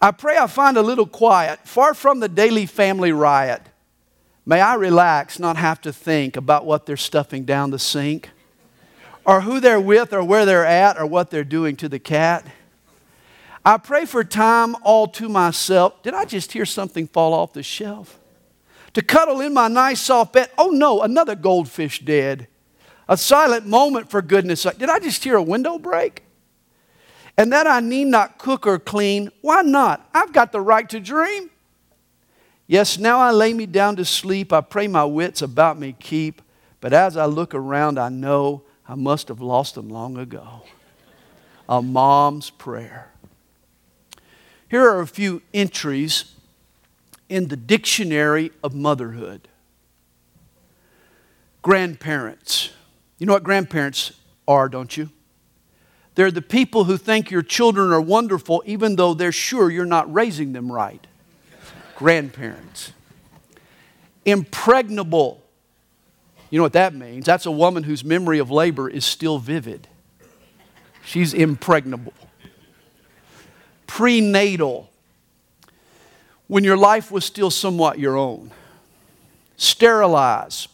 I 0.00 0.12
pray 0.12 0.36
I 0.38 0.46
find 0.46 0.76
a 0.76 0.82
little 0.82 1.06
quiet, 1.06 1.60
far 1.66 1.94
from 1.94 2.20
the 2.20 2.28
daily 2.28 2.66
family 2.66 3.12
riot. 3.12 3.62
May 4.46 4.60
I 4.60 4.74
relax, 4.74 5.38
not 5.38 5.56
have 5.56 5.80
to 5.82 5.92
think 5.92 6.36
about 6.36 6.64
what 6.64 6.86
they're 6.86 6.96
stuffing 6.96 7.44
down 7.44 7.70
the 7.70 7.78
sink, 7.78 8.30
or 9.30 9.42
who 9.42 9.60
they're 9.60 9.80
with, 9.80 10.12
or 10.12 10.24
where 10.24 10.44
they're 10.44 10.66
at, 10.66 10.98
or 10.98 11.06
what 11.06 11.30
they're 11.30 11.44
doing 11.44 11.76
to 11.76 11.88
the 11.88 12.00
cat. 12.00 12.44
I 13.64 13.76
pray 13.76 14.04
for 14.04 14.24
time 14.24 14.74
all 14.82 15.06
to 15.06 15.28
myself. 15.28 16.02
Did 16.02 16.14
I 16.14 16.24
just 16.24 16.50
hear 16.50 16.66
something 16.66 17.06
fall 17.06 17.32
off 17.32 17.52
the 17.52 17.62
shelf? 17.62 18.18
To 18.94 19.02
cuddle 19.02 19.40
in 19.40 19.54
my 19.54 19.68
nice 19.68 20.00
soft 20.00 20.32
bed. 20.32 20.50
Oh 20.58 20.70
no, 20.70 21.02
another 21.02 21.36
goldfish 21.36 22.00
dead. 22.00 22.48
A 23.08 23.16
silent 23.16 23.66
moment 23.66 24.10
for 24.10 24.20
goodness 24.20 24.62
sake. 24.62 24.78
Did 24.78 24.90
I 24.90 24.98
just 24.98 25.22
hear 25.22 25.36
a 25.36 25.42
window 25.42 25.78
break? 25.78 26.24
And 27.36 27.52
that 27.52 27.68
I 27.68 27.78
need 27.78 28.06
not 28.06 28.36
cook 28.36 28.66
or 28.66 28.80
clean. 28.80 29.30
Why 29.42 29.62
not? 29.62 30.10
I've 30.12 30.32
got 30.32 30.50
the 30.50 30.60
right 30.60 30.88
to 30.88 30.98
dream. 30.98 31.50
Yes, 32.66 32.98
now 32.98 33.20
I 33.20 33.30
lay 33.30 33.52
me 33.52 33.66
down 33.66 33.94
to 33.94 34.04
sleep. 34.04 34.52
I 34.52 34.60
pray 34.60 34.88
my 34.88 35.04
wits 35.04 35.40
about 35.40 35.78
me 35.78 35.94
keep. 36.00 36.42
But 36.80 36.92
as 36.92 37.16
I 37.16 37.26
look 37.26 37.54
around, 37.54 37.96
I 37.96 38.08
know 38.08 38.64
I 38.90 38.96
must 38.96 39.28
have 39.28 39.40
lost 39.40 39.76
them 39.76 39.88
long 39.88 40.18
ago. 40.18 40.62
A 41.68 41.80
mom's 41.80 42.50
prayer. 42.50 43.12
Here 44.68 44.82
are 44.82 44.98
a 44.98 45.06
few 45.06 45.42
entries 45.54 46.34
in 47.28 47.46
the 47.46 47.56
dictionary 47.56 48.50
of 48.64 48.74
motherhood. 48.74 49.46
Grandparents. 51.62 52.70
You 53.18 53.26
know 53.26 53.34
what 53.34 53.44
grandparents 53.44 54.10
are, 54.48 54.68
don't 54.68 54.96
you? 54.96 55.10
They're 56.16 56.32
the 56.32 56.42
people 56.42 56.82
who 56.82 56.96
think 56.96 57.30
your 57.30 57.42
children 57.42 57.92
are 57.92 58.00
wonderful 58.00 58.60
even 58.66 58.96
though 58.96 59.14
they're 59.14 59.30
sure 59.30 59.70
you're 59.70 59.84
not 59.84 60.12
raising 60.12 60.52
them 60.52 60.70
right. 60.70 61.06
Grandparents. 61.94 62.90
Impregnable. 64.24 65.39
You 66.50 66.58
know 66.58 66.64
what 66.64 66.72
that 66.72 66.94
means? 66.94 67.24
That's 67.24 67.46
a 67.46 67.50
woman 67.50 67.84
whose 67.84 68.04
memory 68.04 68.38
of 68.38 68.50
labor 68.50 68.88
is 68.88 69.04
still 69.04 69.38
vivid. 69.38 69.86
She's 71.04 71.32
impregnable 71.32 72.12
prenatal, 73.90 74.88
when 76.46 76.62
your 76.62 76.76
life 76.76 77.10
was 77.10 77.24
still 77.24 77.50
somewhat 77.50 77.98
your 77.98 78.16
own. 78.16 78.52
Sterilize. 79.56 80.68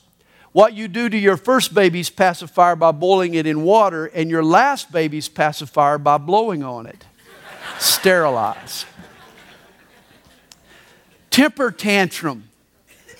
What 0.53 0.75
you 0.75 0.87
do 0.87 1.09
to 1.09 1.17
your 1.17 1.39
first 1.39 1.73
baby's 1.73 2.11
pacifier 2.11 2.77
by 2.77 2.93
boiling 2.93 3.33
it 3.33 3.47
in 3.47 3.63
water, 3.63 4.05
and 4.07 4.29
your 4.29 4.45
last 4.45 4.93
baby's 4.93 5.31
pacifier 5.31 5.97
by 5.97 6.19
blowing 6.19 6.63
on 6.63 6.87
it. 6.87 7.07
Sterilize. 7.79 8.85
Temper 11.31 11.71
tantrum. 11.71 12.51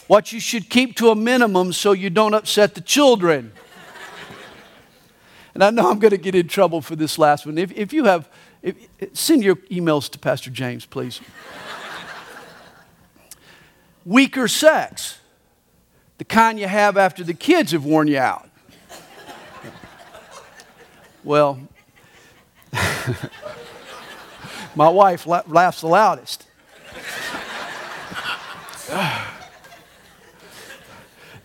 What 0.07 0.33
you 0.33 0.41
should 0.41 0.71
keep 0.71 0.97
to 0.97 1.11
a 1.11 1.17
minimum 1.17 1.73
so 1.73 1.93
you 1.93 2.11
don't 2.11 2.35
upset 2.35 2.75
the 2.75 2.81
children. 2.81 3.53
And 5.55 5.65
I 5.65 5.71
know 5.71 5.91
I'm 5.91 5.99
going 5.99 6.11
to 6.11 6.19
get 6.19 6.35
in 6.35 6.49
trouble 6.49 6.83
for 6.83 6.95
this 6.95 7.19
last 7.19 7.47
one. 7.47 7.57
If, 7.57 7.73
if 7.73 7.93
you 7.93 8.05
have 8.05 8.29
if, 8.63 8.77
send 9.13 9.43
your 9.43 9.57
emails 9.71 10.11
to 10.11 10.19
Pastor 10.19 10.51
James, 10.51 10.85
please. 10.85 11.21
Weaker 14.05 14.49
sex, 14.49 15.19
the 16.19 16.25
kind 16.25 16.61
you 16.61 16.69
have 16.69 16.97
after 16.97 17.25
the 17.25 17.35
kids 17.35 17.73
have 17.73 17.85
worn 17.85 18.07
you 18.07 18.19
out. 18.19 18.49
Well, 21.25 21.61
my 24.77 24.89
wife 24.89 25.27
la- 25.27 25.43
laughs 25.47 25.81
the 25.81 25.89
loudest. 25.89 26.47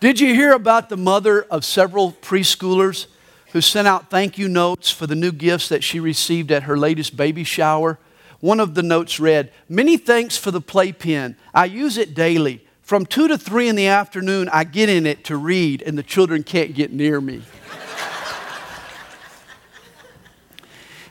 Did 0.02 0.20
you 0.20 0.34
hear 0.34 0.52
about 0.54 0.90
the 0.90 0.98
mother 0.98 1.44
of 1.44 1.64
several 1.64 2.12
preschoolers 2.12 3.06
who 3.52 3.62
sent 3.62 3.88
out 3.88 4.10
thank 4.10 4.40
you 4.40 4.50
notes 4.50 4.90
for 4.90 5.06
the 5.06 5.14
new 5.14 5.32
gifts 5.32 5.70
that 5.70 5.84
she 5.84 6.00
received 6.00 6.52
at 6.52 6.64
her 6.64 6.76
latest 6.76 7.16
baby 7.16 7.44
shower. 7.44 8.00
One 8.40 8.60
of 8.60 8.74
the 8.74 8.82
notes 8.82 9.20
read, 9.20 9.52
Many 9.70 9.98
thanks 9.98 10.38
for 10.38 10.50
the 10.50 10.60
playpen. 10.60 11.36
I 11.54 11.66
use 11.66 11.98
it 11.98 12.16
daily. 12.16 12.66
From 12.82 13.06
2 13.06 13.28
to 13.28 13.38
3 13.38 13.70
in 13.70 13.76
the 13.76 13.86
afternoon, 13.86 14.50
I 14.52 14.64
get 14.64 14.90
in 14.90 15.06
it 15.06 15.24
to 15.26 15.38
read, 15.38 15.84
and 15.84 15.96
the 15.96 16.04
children 16.04 16.42
can't 16.42 16.74
get 16.74 16.92
near 16.92 17.22
me. 17.22 17.44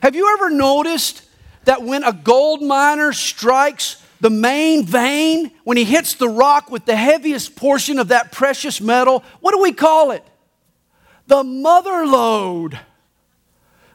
Have 0.01 0.15
you 0.15 0.33
ever 0.33 0.49
noticed 0.49 1.23
that 1.63 1.81
when 1.81 2.03
a 2.03 2.11
gold 2.11 2.61
miner 2.61 3.13
strikes 3.13 4.00
the 4.21 4.29
main 4.29 4.85
vein, 4.85 5.51
when 5.63 5.75
he 5.75 5.83
hits 5.83 6.13
the 6.13 6.29
rock 6.29 6.71
with 6.71 6.85
the 6.85 6.95
heaviest 6.95 7.55
portion 7.55 7.99
of 7.99 8.07
that 8.07 8.31
precious 8.31 8.79
metal, 8.79 9.23
what 9.41 9.51
do 9.51 9.61
we 9.61 9.73
call 9.73 10.11
it? 10.11 10.23
the 11.31 11.43
mother 11.45 12.05
load. 12.05 12.77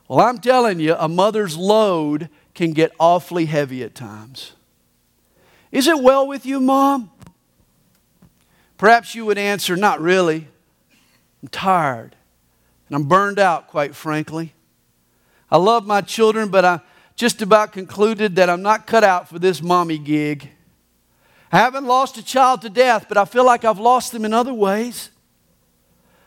Well, 0.09 0.21
I'm 0.21 0.39
telling 0.39 0.81
you, 0.81 0.95
a 0.95 1.07
mother's 1.07 1.55
load 1.55 2.31
can 2.55 2.73
get 2.73 2.93
awfully 2.99 3.45
heavy 3.45 3.83
at 3.83 3.95
times. 3.95 4.53
Is 5.71 5.87
it 5.87 6.03
well 6.03 6.27
with 6.27 6.47
you, 6.47 6.61
Mom? 6.61 7.11
Perhaps 8.79 9.15
you 9.15 9.27
would 9.27 9.37
answer, 9.37 9.77
Not 9.77 10.01
really. 10.01 10.49
I'm 11.43 11.49
tired 11.49 12.17
and 12.89 12.97
I'm 12.97 13.05
burned 13.05 13.39
out, 13.39 13.69
quite 13.69 13.95
frankly. 13.95 14.55
I 15.51 15.59
love 15.59 15.87
my 15.87 16.01
children, 16.01 16.49
but 16.49 16.65
I 16.65 16.81
just 17.17 17.41
about 17.41 17.73
concluded 17.73 18.37
that 18.37 18.51
I'm 18.51 18.63
not 18.63 18.87
cut 18.87 19.03
out 19.03 19.29
for 19.29 19.39
this 19.39 19.63
mommy 19.63 19.99
gig. 19.99 20.51
I 21.51 21.59
haven't 21.59 21.87
lost 21.87 22.19
a 22.19 22.25
child 22.25 22.63
to 22.63 22.69
death, 22.69 23.07
but 23.09 23.17
I 23.17 23.25
feel 23.25 23.45
like 23.45 23.65
I've 23.65 23.79
lost 23.79 24.13
them 24.13 24.25
in 24.25 24.35
other 24.35 24.53
ways. 24.53 25.11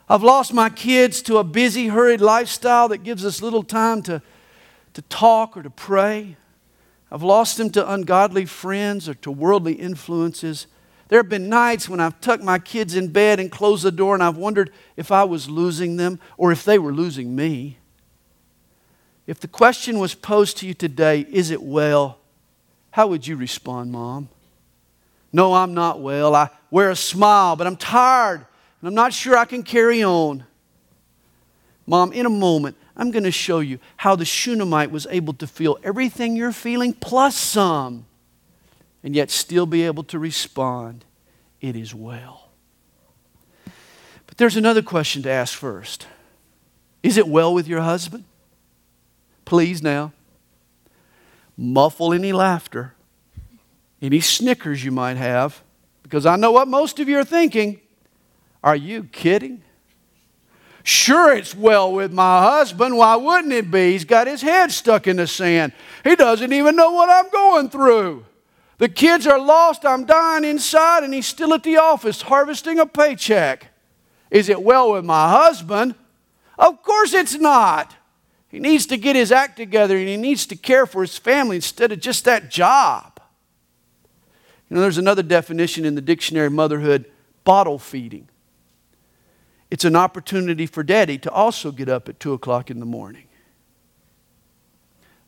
I've 0.08 0.24
lost 0.24 0.52
my 0.52 0.68
kids 0.68 1.22
to 1.22 1.38
a 1.38 1.44
busy, 1.44 1.86
hurried 1.86 2.20
lifestyle 2.20 2.88
that 2.88 3.04
gives 3.04 3.24
us 3.24 3.40
little 3.40 3.62
time 3.62 4.02
to, 4.02 4.20
to 4.94 5.02
talk 5.02 5.56
or 5.56 5.62
to 5.62 5.70
pray. 5.70 6.36
I've 7.12 7.22
lost 7.22 7.56
them 7.56 7.70
to 7.70 7.92
ungodly 7.92 8.44
friends 8.44 9.08
or 9.08 9.14
to 9.14 9.30
worldly 9.30 9.74
influences. 9.74 10.66
There 11.06 11.20
have 11.20 11.28
been 11.28 11.48
nights 11.48 11.88
when 11.88 12.00
I've 12.00 12.20
tucked 12.20 12.42
my 12.42 12.58
kids 12.58 12.96
in 12.96 13.08
bed 13.08 13.38
and 13.38 13.52
closed 13.52 13.84
the 13.84 13.92
door 13.92 14.14
and 14.14 14.22
I've 14.22 14.36
wondered 14.36 14.72
if 14.96 15.12
I 15.12 15.22
was 15.22 15.48
losing 15.48 15.96
them 15.96 16.18
or 16.36 16.50
if 16.50 16.64
they 16.64 16.78
were 16.78 16.92
losing 16.92 17.36
me. 17.36 17.78
If 19.30 19.38
the 19.38 19.46
question 19.46 20.00
was 20.00 20.12
posed 20.12 20.56
to 20.56 20.66
you 20.66 20.74
today, 20.74 21.24
is 21.30 21.52
it 21.52 21.62
well? 21.62 22.18
How 22.90 23.06
would 23.06 23.24
you 23.24 23.36
respond, 23.36 23.92
Mom? 23.92 24.28
No, 25.32 25.54
I'm 25.54 25.72
not 25.72 26.00
well. 26.00 26.34
I 26.34 26.50
wear 26.68 26.90
a 26.90 26.96
smile, 26.96 27.54
but 27.54 27.68
I'm 27.68 27.76
tired 27.76 28.44
and 28.80 28.88
I'm 28.88 28.94
not 28.94 29.12
sure 29.12 29.36
I 29.36 29.44
can 29.44 29.62
carry 29.62 30.02
on. 30.02 30.42
Mom, 31.86 32.12
in 32.12 32.26
a 32.26 32.30
moment, 32.30 32.76
I'm 32.96 33.12
going 33.12 33.22
to 33.22 33.30
show 33.30 33.60
you 33.60 33.78
how 33.98 34.16
the 34.16 34.24
Shunammite 34.24 34.90
was 34.90 35.06
able 35.08 35.34
to 35.34 35.46
feel 35.46 35.78
everything 35.84 36.34
you're 36.34 36.50
feeling 36.50 36.92
plus 36.92 37.36
some, 37.36 38.06
and 39.04 39.14
yet 39.14 39.30
still 39.30 39.64
be 39.64 39.84
able 39.84 40.02
to 40.02 40.18
respond, 40.18 41.04
It 41.60 41.76
is 41.76 41.94
well. 41.94 42.48
But 44.26 44.38
there's 44.38 44.56
another 44.56 44.82
question 44.82 45.22
to 45.22 45.30
ask 45.30 45.56
first 45.56 46.08
Is 47.04 47.16
it 47.16 47.28
well 47.28 47.54
with 47.54 47.68
your 47.68 47.82
husband? 47.82 48.24
Please 49.50 49.82
now. 49.82 50.12
Muffle 51.56 52.12
any 52.12 52.32
laughter, 52.32 52.94
any 54.00 54.20
snickers 54.20 54.84
you 54.84 54.92
might 54.92 55.16
have, 55.16 55.64
because 56.04 56.24
I 56.24 56.36
know 56.36 56.52
what 56.52 56.68
most 56.68 57.00
of 57.00 57.08
you 57.08 57.18
are 57.18 57.24
thinking. 57.24 57.80
Are 58.62 58.76
you 58.76 59.02
kidding? 59.10 59.64
Sure, 60.84 61.36
it's 61.36 61.52
well 61.52 61.92
with 61.92 62.12
my 62.12 62.40
husband. 62.40 62.96
Why 62.96 63.16
wouldn't 63.16 63.52
it 63.52 63.72
be? 63.72 63.90
He's 63.90 64.04
got 64.04 64.28
his 64.28 64.40
head 64.40 64.70
stuck 64.70 65.08
in 65.08 65.16
the 65.16 65.26
sand. 65.26 65.72
He 66.04 66.14
doesn't 66.14 66.52
even 66.52 66.76
know 66.76 66.92
what 66.92 67.10
I'm 67.10 67.28
going 67.30 67.70
through. 67.70 68.26
The 68.78 68.88
kids 68.88 69.26
are 69.26 69.40
lost. 69.40 69.84
I'm 69.84 70.04
dying 70.04 70.44
inside, 70.44 71.02
and 71.02 71.12
he's 71.12 71.26
still 71.26 71.52
at 71.54 71.64
the 71.64 71.76
office 71.76 72.22
harvesting 72.22 72.78
a 72.78 72.86
paycheck. 72.86 73.66
Is 74.30 74.48
it 74.48 74.62
well 74.62 74.92
with 74.92 75.04
my 75.04 75.28
husband? 75.28 75.96
Of 76.56 76.84
course 76.84 77.12
it's 77.12 77.34
not. 77.34 77.96
He 78.50 78.58
needs 78.58 78.84
to 78.86 78.96
get 78.96 79.14
his 79.14 79.30
act 79.30 79.56
together 79.56 79.96
and 79.96 80.08
he 80.08 80.16
needs 80.16 80.44
to 80.46 80.56
care 80.56 80.84
for 80.84 81.02
his 81.02 81.16
family 81.16 81.56
instead 81.56 81.92
of 81.92 82.00
just 82.00 82.24
that 82.24 82.50
job. 82.50 83.20
You 84.68 84.76
know, 84.76 84.82
there's 84.82 84.98
another 84.98 85.22
definition 85.22 85.84
in 85.84 85.94
the 85.94 86.00
dictionary 86.00 86.50
motherhood 86.50 87.10
bottle 87.44 87.78
feeding. 87.78 88.28
It's 89.70 89.84
an 89.84 89.94
opportunity 89.94 90.66
for 90.66 90.82
daddy 90.82 91.16
to 91.18 91.30
also 91.30 91.70
get 91.70 91.88
up 91.88 92.08
at 92.08 92.18
2 92.18 92.32
o'clock 92.32 92.70
in 92.70 92.80
the 92.80 92.86
morning. 92.86 93.26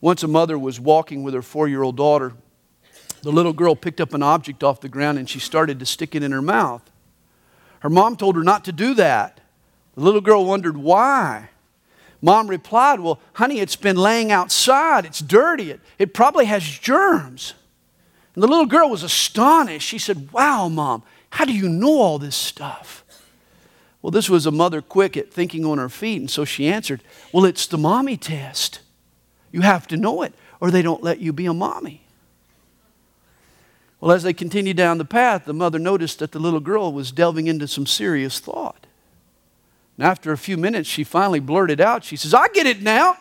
Once 0.01 0.21
a 0.21 0.27
mother 0.27 0.59
was 0.59 0.81
walking 0.81 1.23
with 1.23 1.33
her 1.33 1.41
four 1.41 1.69
year 1.69 1.81
old 1.81 1.95
daughter. 1.95 2.33
The 3.21 3.31
little 3.31 3.53
girl 3.53 3.73
picked 3.73 4.01
up 4.01 4.13
an 4.13 4.21
object 4.21 4.61
off 4.61 4.81
the 4.81 4.89
ground 4.89 5.17
and 5.17 5.29
she 5.29 5.39
started 5.39 5.79
to 5.79 5.85
stick 5.85 6.13
it 6.13 6.23
in 6.23 6.33
her 6.33 6.41
mouth. 6.41 6.91
Her 7.79 7.89
mom 7.89 8.17
told 8.17 8.35
her 8.35 8.43
not 8.43 8.65
to 8.65 8.73
do 8.73 8.93
that. 8.95 9.39
The 9.95 10.01
little 10.01 10.19
girl 10.19 10.45
wondered 10.45 10.75
why. 10.75 11.49
Mom 12.23 12.47
replied, 12.47 13.01
Well, 13.01 13.19
honey, 13.33 13.59
it's 13.59 13.75
been 13.75 13.97
laying 13.97 14.31
outside. 14.31 15.03
It's 15.05 15.19
dirty. 15.19 15.71
It, 15.71 15.81
it 15.99 16.13
probably 16.13 16.45
has 16.45 16.63
germs. 16.63 17.53
And 18.33 18.41
the 18.41 18.47
little 18.47 18.65
girl 18.65 18.89
was 18.89 19.03
astonished. 19.03 19.85
She 19.85 19.99
said, 19.99 20.31
Wow, 20.31 20.69
Mom, 20.69 21.03
how 21.31 21.43
do 21.43 21.53
you 21.53 21.67
know 21.67 21.99
all 21.99 22.17
this 22.17 22.37
stuff? 22.37 23.03
Well, 24.01 24.11
this 24.11 24.29
was 24.29 24.45
a 24.45 24.51
mother 24.51 24.81
quick 24.81 25.17
at 25.17 25.33
thinking 25.33 25.65
on 25.65 25.77
her 25.77 25.89
feet, 25.89 26.21
and 26.21 26.31
so 26.31 26.45
she 26.45 26.67
answered, 26.67 27.03
Well, 27.33 27.43
it's 27.43 27.67
the 27.67 27.77
mommy 27.77 28.15
test. 28.15 28.79
You 29.51 29.59
have 29.61 29.85
to 29.87 29.97
know 29.97 30.21
it, 30.21 30.33
or 30.61 30.71
they 30.71 30.81
don't 30.81 31.03
let 31.03 31.19
you 31.19 31.33
be 31.33 31.45
a 31.45 31.53
mommy. 31.53 32.05
Well, 33.99 34.13
as 34.13 34.23
they 34.23 34.33
continued 34.33 34.77
down 34.77 34.97
the 34.97 35.05
path, 35.05 35.43
the 35.43 35.53
mother 35.53 35.77
noticed 35.77 36.19
that 36.19 36.31
the 36.31 36.39
little 36.39 36.61
girl 36.61 36.93
was 36.93 37.11
delving 37.11 37.47
into 37.47 37.67
some 37.67 37.85
serious 37.85 38.39
thought. 38.39 38.72
And 39.97 40.07
after 40.07 40.31
a 40.31 40.37
few 40.37 40.57
minutes, 40.57 40.89
she 40.89 41.03
finally 41.03 41.39
blurted 41.39 41.79
out, 41.79 42.03
She 42.03 42.15
says, 42.15 42.33
I 42.33 42.47
get 42.49 42.65
it 42.65 42.81
now. 42.81 43.17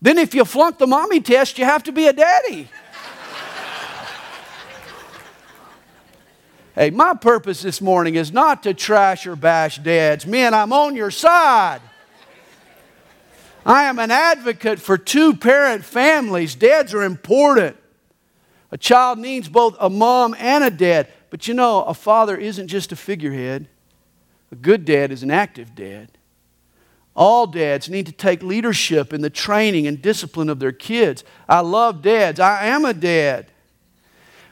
Then, 0.00 0.18
if 0.18 0.34
you 0.34 0.44
flunk 0.44 0.78
the 0.78 0.86
mommy 0.86 1.20
test, 1.20 1.58
you 1.58 1.64
have 1.64 1.84
to 1.84 1.92
be 1.92 2.06
a 2.06 2.12
daddy. 2.12 2.68
Hey, 6.74 6.88
my 6.88 7.12
purpose 7.12 7.60
this 7.60 7.82
morning 7.82 8.14
is 8.14 8.32
not 8.32 8.62
to 8.62 8.72
trash 8.72 9.26
or 9.26 9.36
bash 9.36 9.76
dads. 9.76 10.24
Men, 10.24 10.54
I'm 10.54 10.72
on 10.72 10.96
your 10.96 11.10
side. 11.10 11.82
I 13.66 13.84
am 13.84 13.98
an 13.98 14.10
advocate 14.10 14.80
for 14.80 14.96
two 14.96 15.36
parent 15.36 15.84
families. 15.84 16.54
Dads 16.54 16.94
are 16.94 17.02
important. 17.02 17.76
A 18.70 18.78
child 18.78 19.18
needs 19.18 19.50
both 19.50 19.76
a 19.78 19.90
mom 19.90 20.34
and 20.38 20.64
a 20.64 20.70
dad. 20.70 21.08
But 21.28 21.46
you 21.46 21.54
know, 21.54 21.84
a 21.84 21.94
father 21.94 22.36
isn't 22.36 22.68
just 22.68 22.90
a 22.90 22.96
figurehead, 22.96 23.68
a 24.52 24.54
good 24.54 24.84
dad 24.84 25.10
is 25.10 25.22
an 25.22 25.30
active 25.30 25.74
dad. 25.74 26.10
All 27.16 27.46
dads 27.46 27.88
need 27.88 28.06
to 28.06 28.12
take 28.12 28.42
leadership 28.42 29.12
in 29.12 29.22
the 29.22 29.30
training 29.30 29.86
and 29.86 30.00
discipline 30.00 30.50
of 30.50 30.60
their 30.60 30.72
kids. 30.72 31.24
I 31.48 31.60
love 31.60 32.02
dads. 32.02 32.38
I 32.38 32.66
am 32.66 32.84
a 32.84 32.94
dad. 32.94 33.46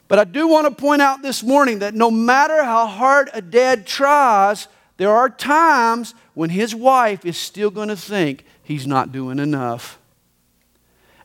But 0.09 0.19
I 0.19 0.25
do 0.25 0.49
want 0.49 0.67
to 0.67 0.75
point 0.75 1.03
out 1.03 1.23
this 1.23 1.43
morning 1.43 1.79
that 1.79 1.95
no 1.95 2.11
matter 2.11 2.65
how 2.65 2.87
hard 2.87 3.31
a 3.33 3.41
dad 3.41 3.87
tries, 3.87 4.69
there 4.97 5.13
are 5.13 5.31
times 5.31 6.15
when 6.35 6.51
his 6.51 6.75
wife 6.75 7.25
is 7.25 7.37
still 7.37 7.71
going 7.71 7.89
to 7.89 7.97
think 7.97 8.45
he's 8.63 8.87
not 8.87 9.13
doing 9.13 9.39
enough. 9.39 9.99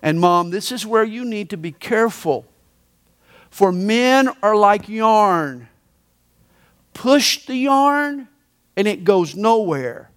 And, 0.02 0.20
mom, 0.20 0.52
this 0.52 0.72
is 0.72 0.86
where 0.86 1.04
you 1.04 1.26
need 1.26 1.50
to 1.50 1.58
be 1.58 1.72
careful. 1.72 2.46
For 3.50 3.72
men 3.72 4.30
are 4.44 4.56
like 4.56 4.88
yarn. 4.88 5.70
Push 6.94 7.46
the 7.46 7.56
yarn 7.56 8.28
and 8.76 8.88
it 8.88 9.04
goes 9.04 9.36
nowhere. 9.36 10.10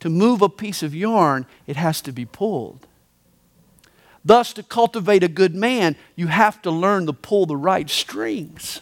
To 0.00 0.08
move 0.08 0.40
a 0.40 0.48
piece 0.48 0.82
of 0.82 0.94
yarn, 0.94 1.46
it 1.66 1.76
has 1.76 2.00
to 2.02 2.12
be 2.12 2.24
pulled. 2.24 2.86
Thus, 4.24 4.52
to 4.54 4.62
cultivate 4.62 5.22
a 5.22 5.28
good 5.28 5.54
man, 5.54 5.96
you 6.14 6.26
have 6.26 6.60
to 6.62 6.70
learn 6.70 7.06
to 7.06 7.12
pull 7.12 7.46
the 7.46 7.56
right 7.56 7.88
strings. 7.88 8.80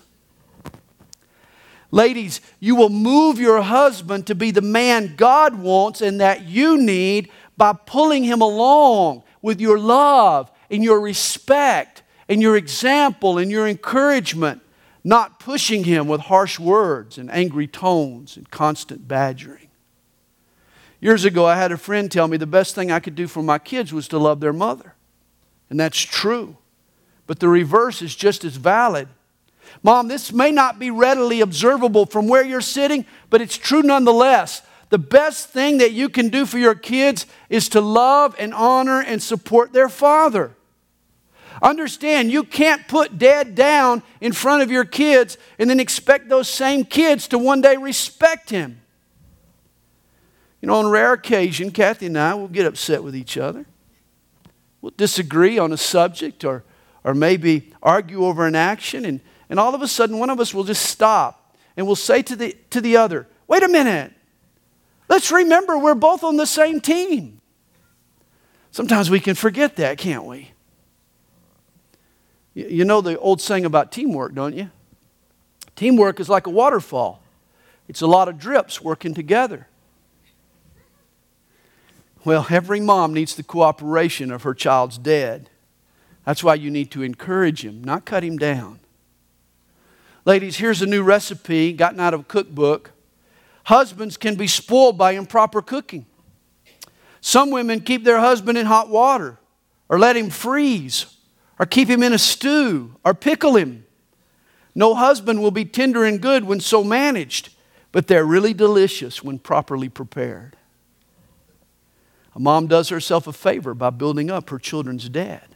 Ladies, 1.90 2.40
you 2.60 2.76
will 2.76 2.90
move 2.90 3.40
your 3.40 3.62
husband 3.62 4.26
to 4.26 4.34
be 4.34 4.50
the 4.50 4.60
man 4.60 5.14
God 5.16 5.54
wants 5.54 6.00
and 6.00 6.20
that 6.20 6.44
you 6.44 6.76
need 6.76 7.30
by 7.56 7.72
pulling 7.72 8.24
him 8.24 8.42
along 8.42 9.22
with 9.40 9.60
your 9.60 9.78
love 9.78 10.50
and 10.70 10.84
your 10.84 11.00
respect 11.00 12.02
and 12.28 12.42
your 12.42 12.56
example 12.56 13.38
and 13.38 13.50
your 13.50 13.66
encouragement, 13.66 14.60
not 15.08 15.40
pushing 15.40 15.84
him 15.84 16.06
with 16.06 16.20
harsh 16.20 16.58
words 16.58 17.16
and 17.16 17.30
angry 17.30 17.66
tones 17.66 18.36
and 18.36 18.50
constant 18.50 19.08
badgering. 19.08 19.68
Years 21.00 21.24
ago, 21.24 21.46
I 21.46 21.56
had 21.56 21.72
a 21.72 21.78
friend 21.78 22.12
tell 22.12 22.28
me 22.28 22.36
the 22.36 22.46
best 22.46 22.74
thing 22.74 22.92
I 22.92 23.00
could 23.00 23.14
do 23.14 23.26
for 23.26 23.42
my 23.42 23.58
kids 23.58 23.90
was 23.90 24.06
to 24.08 24.18
love 24.18 24.40
their 24.40 24.52
mother. 24.52 24.94
And 25.70 25.80
that's 25.80 25.98
true. 25.98 26.58
But 27.26 27.40
the 27.40 27.48
reverse 27.48 28.02
is 28.02 28.14
just 28.14 28.44
as 28.44 28.56
valid. 28.56 29.08
Mom, 29.82 30.08
this 30.08 30.30
may 30.30 30.50
not 30.50 30.78
be 30.78 30.90
readily 30.90 31.40
observable 31.40 32.04
from 32.04 32.28
where 32.28 32.44
you're 32.44 32.60
sitting, 32.60 33.06
but 33.30 33.40
it's 33.40 33.56
true 33.56 33.82
nonetheless. 33.82 34.60
The 34.90 34.98
best 34.98 35.48
thing 35.48 35.78
that 35.78 35.92
you 35.92 36.10
can 36.10 36.28
do 36.28 36.44
for 36.44 36.58
your 36.58 36.74
kids 36.74 37.24
is 37.48 37.70
to 37.70 37.80
love 37.80 38.36
and 38.38 38.52
honor 38.52 39.00
and 39.00 39.22
support 39.22 39.72
their 39.72 39.88
father. 39.88 40.54
Understand, 41.62 42.30
you 42.30 42.44
can't 42.44 42.86
put 42.86 43.18
dad 43.18 43.54
down 43.54 44.02
in 44.20 44.32
front 44.32 44.62
of 44.62 44.70
your 44.70 44.84
kids 44.84 45.38
and 45.58 45.68
then 45.68 45.80
expect 45.80 46.28
those 46.28 46.48
same 46.48 46.84
kids 46.84 47.28
to 47.28 47.38
one 47.38 47.60
day 47.60 47.76
respect 47.76 48.50
him. 48.50 48.80
You 50.60 50.68
know, 50.68 50.74
on 50.74 50.88
rare 50.88 51.12
occasion, 51.12 51.70
Kathy 51.70 52.06
and 52.06 52.18
I 52.18 52.34
will 52.34 52.48
get 52.48 52.66
upset 52.66 53.02
with 53.02 53.14
each 53.14 53.36
other. 53.36 53.66
We'll 54.80 54.92
disagree 54.96 55.58
on 55.58 55.72
a 55.72 55.76
subject 55.76 56.44
or, 56.44 56.64
or 57.04 57.14
maybe 57.14 57.72
argue 57.82 58.24
over 58.24 58.46
an 58.46 58.54
action, 58.54 59.04
and, 59.04 59.20
and 59.50 59.58
all 59.58 59.74
of 59.74 59.82
a 59.82 59.88
sudden 59.88 60.18
one 60.18 60.30
of 60.30 60.40
us 60.40 60.54
will 60.54 60.64
just 60.64 60.86
stop 60.86 61.56
and 61.76 61.86
we'll 61.86 61.96
say 61.96 62.22
to 62.22 62.36
the, 62.36 62.56
to 62.70 62.80
the 62.80 62.96
other, 62.96 63.26
Wait 63.46 63.62
a 63.62 63.68
minute, 63.68 64.12
let's 65.08 65.32
remember 65.32 65.78
we're 65.78 65.94
both 65.94 66.22
on 66.22 66.36
the 66.36 66.46
same 66.46 66.80
team. 66.80 67.40
Sometimes 68.70 69.08
we 69.08 69.20
can 69.20 69.34
forget 69.34 69.76
that, 69.76 69.96
can't 69.96 70.24
we? 70.24 70.50
You, 72.66 72.84
know 72.84 73.00
the 73.00 73.16
old 73.20 73.40
saying 73.40 73.64
about 73.64 73.92
teamwork, 73.92 74.34
don't 74.34 74.56
you? 74.56 74.68
Teamwork 75.76 76.18
is 76.18 76.28
like 76.28 76.48
a 76.48 76.50
waterfall. 76.50 77.22
It's 77.86 78.00
a 78.00 78.06
lot 78.08 78.28
of 78.28 78.36
drips 78.36 78.82
working 78.82 79.14
together. 79.14 79.68
Well, 82.24 82.48
every 82.50 82.80
mom 82.80 83.14
needs 83.14 83.36
the 83.36 83.44
cooperation 83.44 84.32
of 84.32 84.42
her 84.42 84.54
child's 84.54 84.98
dad. 84.98 85.50
That's 86.24 86.42
why 86.42 86.56
you 86.56 86.68
need 86.68 86.90
to 86.90 87.02
encourage 87.02 87.64
him, 87.64 87.84
not 87.84 88.04
cut 88.04 88.24
him 88.24 88.36
down. 88.36 88.80
Ladies, 90.24 90.56
here's 90.56 90.82
a 90.82 90.86
new 90.86 91.04
recipe 91.04 91.72
gotten 91.72 92.00
out 92.00 92.12
of 92.12 92.20
a 92.20 92.24
cookbook. 92.24 92.90
Husbands 93.64 94.16
can 94.16 94.34
be 94.34 94.48
spoiled 94.48 94.98
by 94.98 95.12
improper 95.12 95.62
cooking. 95.62 96.06
Some 97.20 97.50
women 97.50 97.80
keep 97.80 98.02
their 98.02 98.18
husband 98.18 98.58
in 98.58 98.66
hot 98.66 98.88
water, 98.88 99.38
or 99.88 99.98
let 100.00 100.16
him 100.16 100.28
freeze, 100.28 101.17
or 101.58 101.66
keep 101.66 101.88
him 101.88 102.02
in 102.02 102.12
a 102.12 102.18
stew, 102.18 102.94
or 103.04 103.14
pickle 103.14 103.56
him. 103.56 103.84
No 104.74 104.94
husband 104.94 105.42
will 105.42 105.50
be 105.50 105.64
tender 105.64 106.04
and 106.04 106.20
good 106.20 106.44
when 106.44 106.60
so 106.60 106.84
managed, 106.84 107.50
but 107.90 108.06
they're 108.06 108.24
really 108.24 108.54
delicious 108.54 109.24
when 109.24 109.38
properly 109.38 109.88
prepared. 109.88 110.56
A 112.34 112.38
mom 112.38 112.68
does 112.68 112.90
herself 112.90 113.26
a 113.26 113.32
favor 113.32 113.74
by 113.74 113.90
building 113.90 114.30
up 114.30 114.50
her 114.50 114.58
children's 114.58 115.08
dad. 115.08 115.48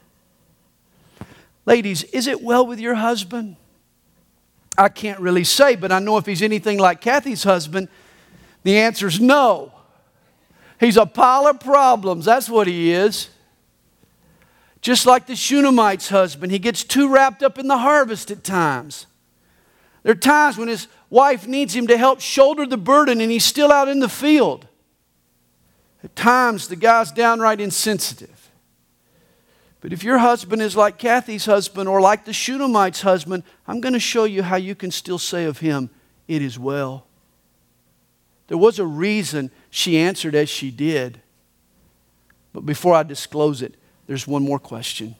Ladies, 1.65 2.03
is 2.05 2.27
it 2.27 2.43
well 2.43 2.67
with 2.67 2.81
your 2.81 2.95
husband? 2.95 3.55
I 4.77 4.88
can't 4.88 5.21
really 5.21 5.45
say, 5.45 5.77
but 5.77 5.93
I 5.93 6.01
know 6.01 6.17
if 6.17 6.27
he's 6.27 6.43
anything 6.43 6.79
like 6.79 7.01
Kathy's 7.01 7.45
husband, 7.45 7.88
the 8.65 8.79
answer 8.79 9.07
is 9.07 9.21
no. 9.21 9.73
He's 10.81 10.97
a 10.97 11.07
pile 11.07 11.47
of 11.47 11.61
problems. 11.61 12.25
That's 12.25 12.49
what 12.49 12.67
he 12.67 12.91
is. 12.91 13.29
Just 14.83 15.07
like 15.07 15.27
the 15.27 15.37
Shunammite's 15.37 16.09
husband, 16.09 16.51
he 16.51 16.59
gets 16.59 16.83
too 16.83 17.09
wrapped 17.09 17.42
up 17.42 17.57
in 17.57 17.68
the 17.68 17.79
harvest 17.79 18.33
at 18.33 18.42
times. 18.42 19.07
There 20.03 20.12
are 20.12 20.16
times 20.16 20.59
when 20.59 20.66
his 20.66 20.88
wife 21.09 21.47
needs 21.47 21.75
him 21.75 21.87
to 21.87 21.97
help 21.97 22.21
shoulder 22.21 22.66
the 22.66 22.77
burden 22.77 23.21
and 23.21 23.31
he's 23.31 23.45
still 23.45 23.71
out 23.71 23.88
in 23.88 24.01
the 24.01 24.09
field. 24.09 24.66
At 26.03 26.16
times, 26.16 26.66
the 26.66 26.75
guy's 26.75 27.12
downright 27.12 27.61
insensitive. 27.61 28.51
But 29.81 29.92
if 29.92 30.03
your 30.03 30.18
husband 30.18 30.61
is 30.61 30.77
like 30.77 30.99
Kathy's 30.99 31.47
husband 31.47 31.88
or 31.88 32.01
like 32.01 32.25
the 32.25 32.33
Shunammite's 32.33 33.03
husband, 33.03 33.45
I'm 33.68 33.81
going 33.81 33.95
to 33.95 34.01
show 34.01 34.25
you 34.25 34.42
how 34.42 34.57
you 34.57 34.75
can 34.75 34.90
still 34.90 35.18
say 35.18 35.45
of 35.45 35.59
him, 35.59 35.90
It 36.27 36.42
is 36.42 36.59
well. 36.59 37.07
There 38.49 38.59
was 38.59 38.81
a 38.81 38.87
reason 38.87 39.53
she 39.71 39.97
answered 39.97 40.35
as 40.35 40.49
she 40.49 40.73
did. 40.73 41.21
But 42.53 42.66
before 42.66 42.95
I 42.95 43.05
disclose 43.05 43.62
it, 43.62 43.77
there's 44.12 44.27
one 44.27 44.42
more 44.42 44.59
question 44.59 45.14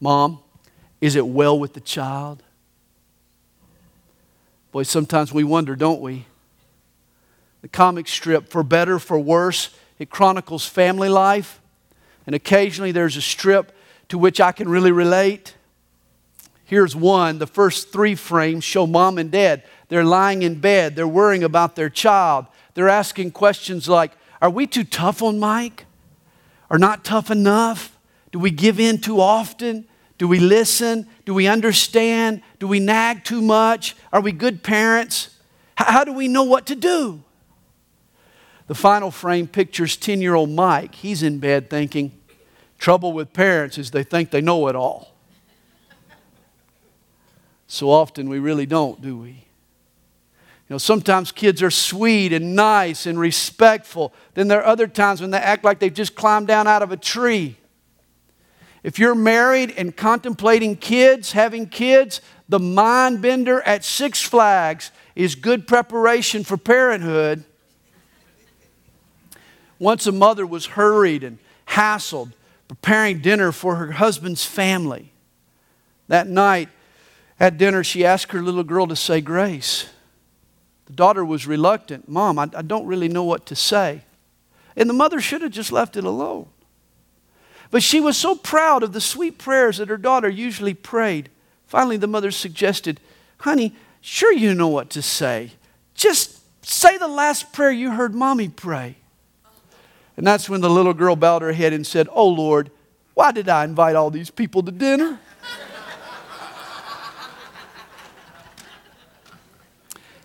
Mom, 0.00 0.38
is 1.02 1.16
it 1.16 1.26
well 1.26 1.58
with 1.58 1.74
the 1.74 1.80
child? 1.80 2.42
Boy, 4.72 4.84
sometimes 4.84 5.34
we 5.34 5.44
wonder, 5.44 5.76
don't 5.76 6.00
we? 6.00 6.24
The 7.60 7.68
comic 7.68 8.08
strip, 8.08 8.48
For 8.48 8.62
Better, 8.62 8.98
For 8.98 9.18
Worse, 9.18 9.76
it 9.98 10.08
chronicles 10.08 10.64
family 10.64 11.10
life. 11.10 11.60
And 12.24 12.34
occasionally 12.34 12.90
there's 12.90 13.18
a 13.18 13.20
strip 13.20 13.76
to 14.08 14.16
which 14.16 14.40
I 14.40 14.52
can 14.52 14.66
really 14.66 14.92
relate. 14.92 15.54
Here's 16.64 16.96
one. 16.96 17.38
The 17.38 17.46
first 17.46 17.92
three 17.92 18.14
frames 18.14 18.64
show 18.64 18.86
mom 18.86 19.18
and 19.18 19.30
dad. 19.30 19.62
They're 19.88 20.04
lying 20.04 20.40
in 20.40 20.58
bed, 20.58 20.96
they're 20.96 21.06
worrying 21.06 21.44
about 21.44 21.76
their 21.76 21.90
child. 21.90 22.46
They're 22.72 22.88
asking 22.88 23.32
questions 23.32 23.90
like 23.90 24.12
Are 24.40 24.48
we 24.48 24.66
too 24.66 24.84
tough 24.84 25.22
on 25.22 25.38
Mike? 25.38 25.84
Or 26.70 26.78
not 26.78 27.04
tough 27.04 27.30
enough? 27.30 27.98
Do 28.32 28.38
we 28.38 28.50
give 28.50 28.78
in 28.78 28.98
too 28.98 29.20
often? 29.20 29.86
Do 30.18 30.28
we 30.28 30.38
listen? 30.38 31.08
Do 31.24 31.34
we 31.34 31.48
understand? 31.48 32.42
Do 32.58 32.68
we 32.68 32.78
nag 32.78 33.24
too 33.24 33.42
much? 33.42 33.96
Are 34.12 34.20
we 34.20 34.32
good 34.32 34.62
parents? 34.62 35.36
How 35.74 36.04
do 36.04 36.12
we 36.12 36.28
know 36.28 36.44
what 36.44 36.66
to 36.66 36.76
do? 36.76 37.22
The 38.68 38.74
final 38.74 39.10
frame 39.10 39.48
pictures 39.48 39.96
10 39.96 40.20
year 40.20 40.34
old 40.34 40.50
Mike. 40.50 40.94
He's 40.94 41.22
in 41.24 41.38
bed 41.40 41.68
thinking, 41.68 42.12
trouble 42.78 43.12
with 43.12 43.32
parents 43.32 43.78
is 43.78 43.90
they 43.90 44.04
think 44.04 44.30
they 44.30 44.40
know 44.40 44.68
it 44.68 44.76
all. 44.76 45.14
So 47.66 47.90
often 47.90 48.28
we 48.28 48.38
really 48.38 48.66
don't, 48.66 49.00
do 49.00 49.16
we? 49.16 49.44
You 50.70 50.74
know, 50.74 50.78
sometimes 50.78 51.32
kids 51.32 51.64
are 51.64 51.70
sweet 51.70 52.32
and 52.32 52.54
nice 52.54 53.04
and 53.04 53.18
respectful. 53.18 54.14
Then 54.34 54.46
there 54.46 54.60
are 54.60 54.66
other 54.66 54.86
times 54.86 55.20
when 55.20 55.32
they 55.32 55.38
act 55.38 55.64
like 55.64 55.80
they've 55.80 55.92
just 55.92 56.14
climbed 56.14 56.46
down 56.46 56.68
out 56.68 56.80
of 56.80 56.92
a 56.92 56.96
tree. 56.96 57.56
If 58.84 58.96
you're 58.96 59.16
married 59.16 59.74
and 59.76 59.96
contemplating 59.96 60.76
kids, 60.76 61.32
having 61.32 61.66
kids, 61.66 62.20
the 62.48 62.60
mind 62.60 63.20
bender 63.20 63.60
at 63.62 63.84
Six 63.84 64.22
Flags 64.22 64.92
is 65.16 65.34
good 65.34 65.66
preparation 65.66 66.44
for 66.44 66.56
parenthood. 66.56 67.42
Once 69.80 70.06
a 70.06 70.12
mother 70.12 70.46
was 70.46 70.66
hurried 70.66 71.24
and 71.24 71.40
hassled 71.66 72.32
preparing 72.68 73.18
dinner 73.18 73.50
for 73.50 73.74
her 73.74 73.90
husband's 73.90 74.44
family. 74.44 75.10
That 76.06 76.28
night 76.28 76.68
at 77.40 77.58
dinner, 77.58 77.82
she 77.82 78.04
asked 78.04 78.30
her 78.30 78.40
little 78.40 78.62
girl 78.62 78.86
to 78.86 78.94
say 78.94 79.20
grace. 79.20 79.88
The 80.90 80.96
daughter 80.96 81.24
was 81.24 81.46
reluctant. 81.46 82.08
Mom, 82.08 82.36
I, 82.36 82.50
I 82.52 82.62
don't 82.62 82.84
really 82.84 83.06
know 83.06 83.22
what 83.22 83.46
to 83.46 83.54
say. 83.54 84.02
And 84.74 84.90
the 84.90 84.94
mother 84.94 85.20
should 85.20 85.40
have 85.40 85.52
just 85.52 85.70
left 85.70 85.96
it 85.96 86.02
alone. 86.02 86.48
But 87.70 87.84
she 87.84 88.00
was 88.00 88.16
so 88.16 88.34
proud 88.34 88.82
of 88.82 88.92
the 88.92 89.00
sweet 89.00 89.38
prayers 89.38 89.78
that 89.78 89.88
her 89.88 89.96
daughter 89.96 90.28
usually 90.28 90.74
prayed. 90.74 91.28
Finally, 91.68 91.98
the 91.98 92.08
mother 92.08 92.32
suggested, 92.32 92.98
Honey, 93.38 93.72
sure 94.00 94.32
you 94.32 94.52
know 94.52 94.66
what 94.66 94.90
to 94.90 95.00
say. 95.00 95.52
Just 95.94 96.40
say 96.66 96.98
the 96.98 97.06
last 97.06 97.52
prayer 97.52 97.70
you 97.70 97.92
heard 97.92 98.12
mommy 98.12 98.48
pray. 98.48 98.96
And 100.16 100.26
that's 100.26 100.48
when 100.48 100.60
the 100.60 100.68
little 100.68 100.92
girl 100.92 101.14
bowed 101.14 101.42
her 101.42 101.52
head 101.52 101.72
and 101.72 101.86
said, 101.86 102.08
Oh 102.10 102.26
Lord, 102.26 102.72
why 103.14 103.30
did 103.30 103.48
I 103.48 103.62
invite 103.62 103.94
all 103.94 104.10
these 104.10 104.30
people 104.30 104.64
to 104.64 104.72
dinner? 104.72 105.20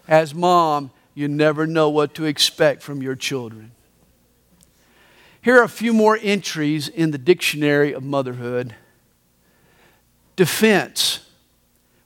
As 0.07 0.33
mom, 0.33 0.91
you 1.13 1.27
never 1.27 1.65
know 1.65 1.89
what 1.89 2.13
to 2.15 2.25
expect 2.25 2.83
from 2.83 3.01
your 3.01 3.15
children. 3.15 3.71
Here 5.41 5.59
are 5.59 5.63
a 5.63 5.69
few 5.69 5.93
more 5.93 6.17
entries 6.21 6.87
in 6.87 7.11
the 7.11 7.17
dictionary 7.17 7.93
of 7.93 8.03
motherhood. 8.03 8.75
Defense. 10.35 11.19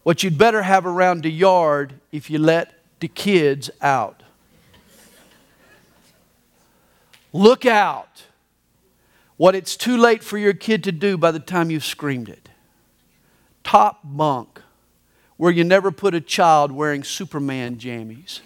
What 0.03 0.23
you'd 0.23 0.37
better 0.37 0.61
have 0.61 0.85
around 0.85 1.23
the 1.23 1.31
yard 1.31 1.93
if 2.11 2.29
you 2.29 2.39
let 2.39 2.73
the 2.99 3.07
kids 3.07 3.69
out. 3.81 4.23
Look 7.31 7.65
out. 7.65 8.23
What 9.37 9.55
it's 9.55 9.77
too 9.77 9.95
late 9.95 10.23
for 10.23 10.37
your 10.37 10.53
kid 10.53 10.83
to 10.83 10.91
do 10.91 11.17
by 11.17 11.31
the 11.31 11.39
time 11.39 11.71
you've 11.71 11.85
screamed 11.85 12.27
it. 12.27 12.49
Top 13.63 14.01
bunk, 14.03 14.58
where 15.39 15.53
you 15.53 15.63
never 15.63 15.89
put 15.89 16.13
a 16.13 16.19
child 16.19 16.69
wearing 16.69 17.01
Superman 17.01 17.77
jammies. 17.77 18.41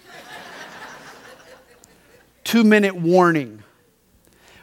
Two 2.44 2.64
minute 2.64 2.96
warning 2.96 3.64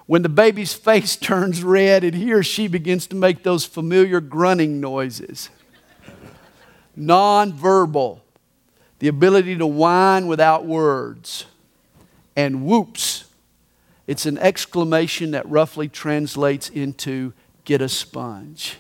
when 0.07 0.23
the 0.23 0.29
baby's 0.29 0.73
face 0.73 1.17
turns 1.21 1.65
red 1.65 2.05
and 2.05 2.15
he 2.15 2.33
or 2.33 2.45
she 2.45 2.69
begins 2.69 3.09
to 3.09 3.17
make 3.17 3.43
those 3.43 3.65
familiar 3.65 4.21
grunting 4.21 4.81
noises. 4.81 5.51
Nonverbal, 6.97 8.21
the 9.01 9.09
ability 9.09 9.57
to 9.57 9.67
whine 9.67 10.29
without 10.29 10.65
words. 10.65 11.47
And 12.37 12.65
whoops, 12.65 13.25
it's 14.07 14.25
an 14.25 14.39
exclamation 14.39 15.33
that 15.33 15.51
roughly 15.51 15.89
translates 15.89 16.69
into 16.69 17.33
get 17.65 17.83
a 17.83 17.89
sponge. 17.89 18.77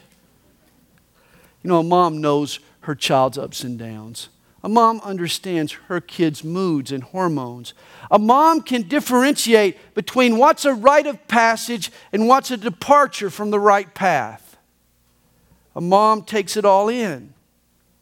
You 1.62 1.68
know, 1.68 1.80
a 1.80 1.84
mom 1.84 2.20
knows 2.20 2.60
her 2.80 2.94
child's 2.94 3.38
ups 3.38 3.62
and 3.62 3.78
downs. 3.78 4.28
A 4.62 4.68
mom 4.68 5.00
understands 5.00 5.72
her 5.88 6.00
kid's 6.00 6.44
moods 6.44 6.92
and 6.92 7.02
hormones. 7.02 7.72
A 8.10 8.18
mom 8.18 8.60
can 8.60 8.82
differentiate 8.82 9.94
between 9.94 10.36
what's 10.36 10.66
a 10.66 10.74
rite 10.74 11.06
of 11.06 11.26
passage 11.28 11.90
and 12.12 12.28
what's 12.28 12.50
a 12.50 12.56
departure 12.56 13.30
from 13.30 13.50
the 13.50 13.60
right 13.60 13.92
path. 13.94 14.58
A 15.74 15.80
mom 15.80 16.22
takes 16.22 16.56
it 16.56 16.64
all 16.64 16.88
in. 16.88 17.32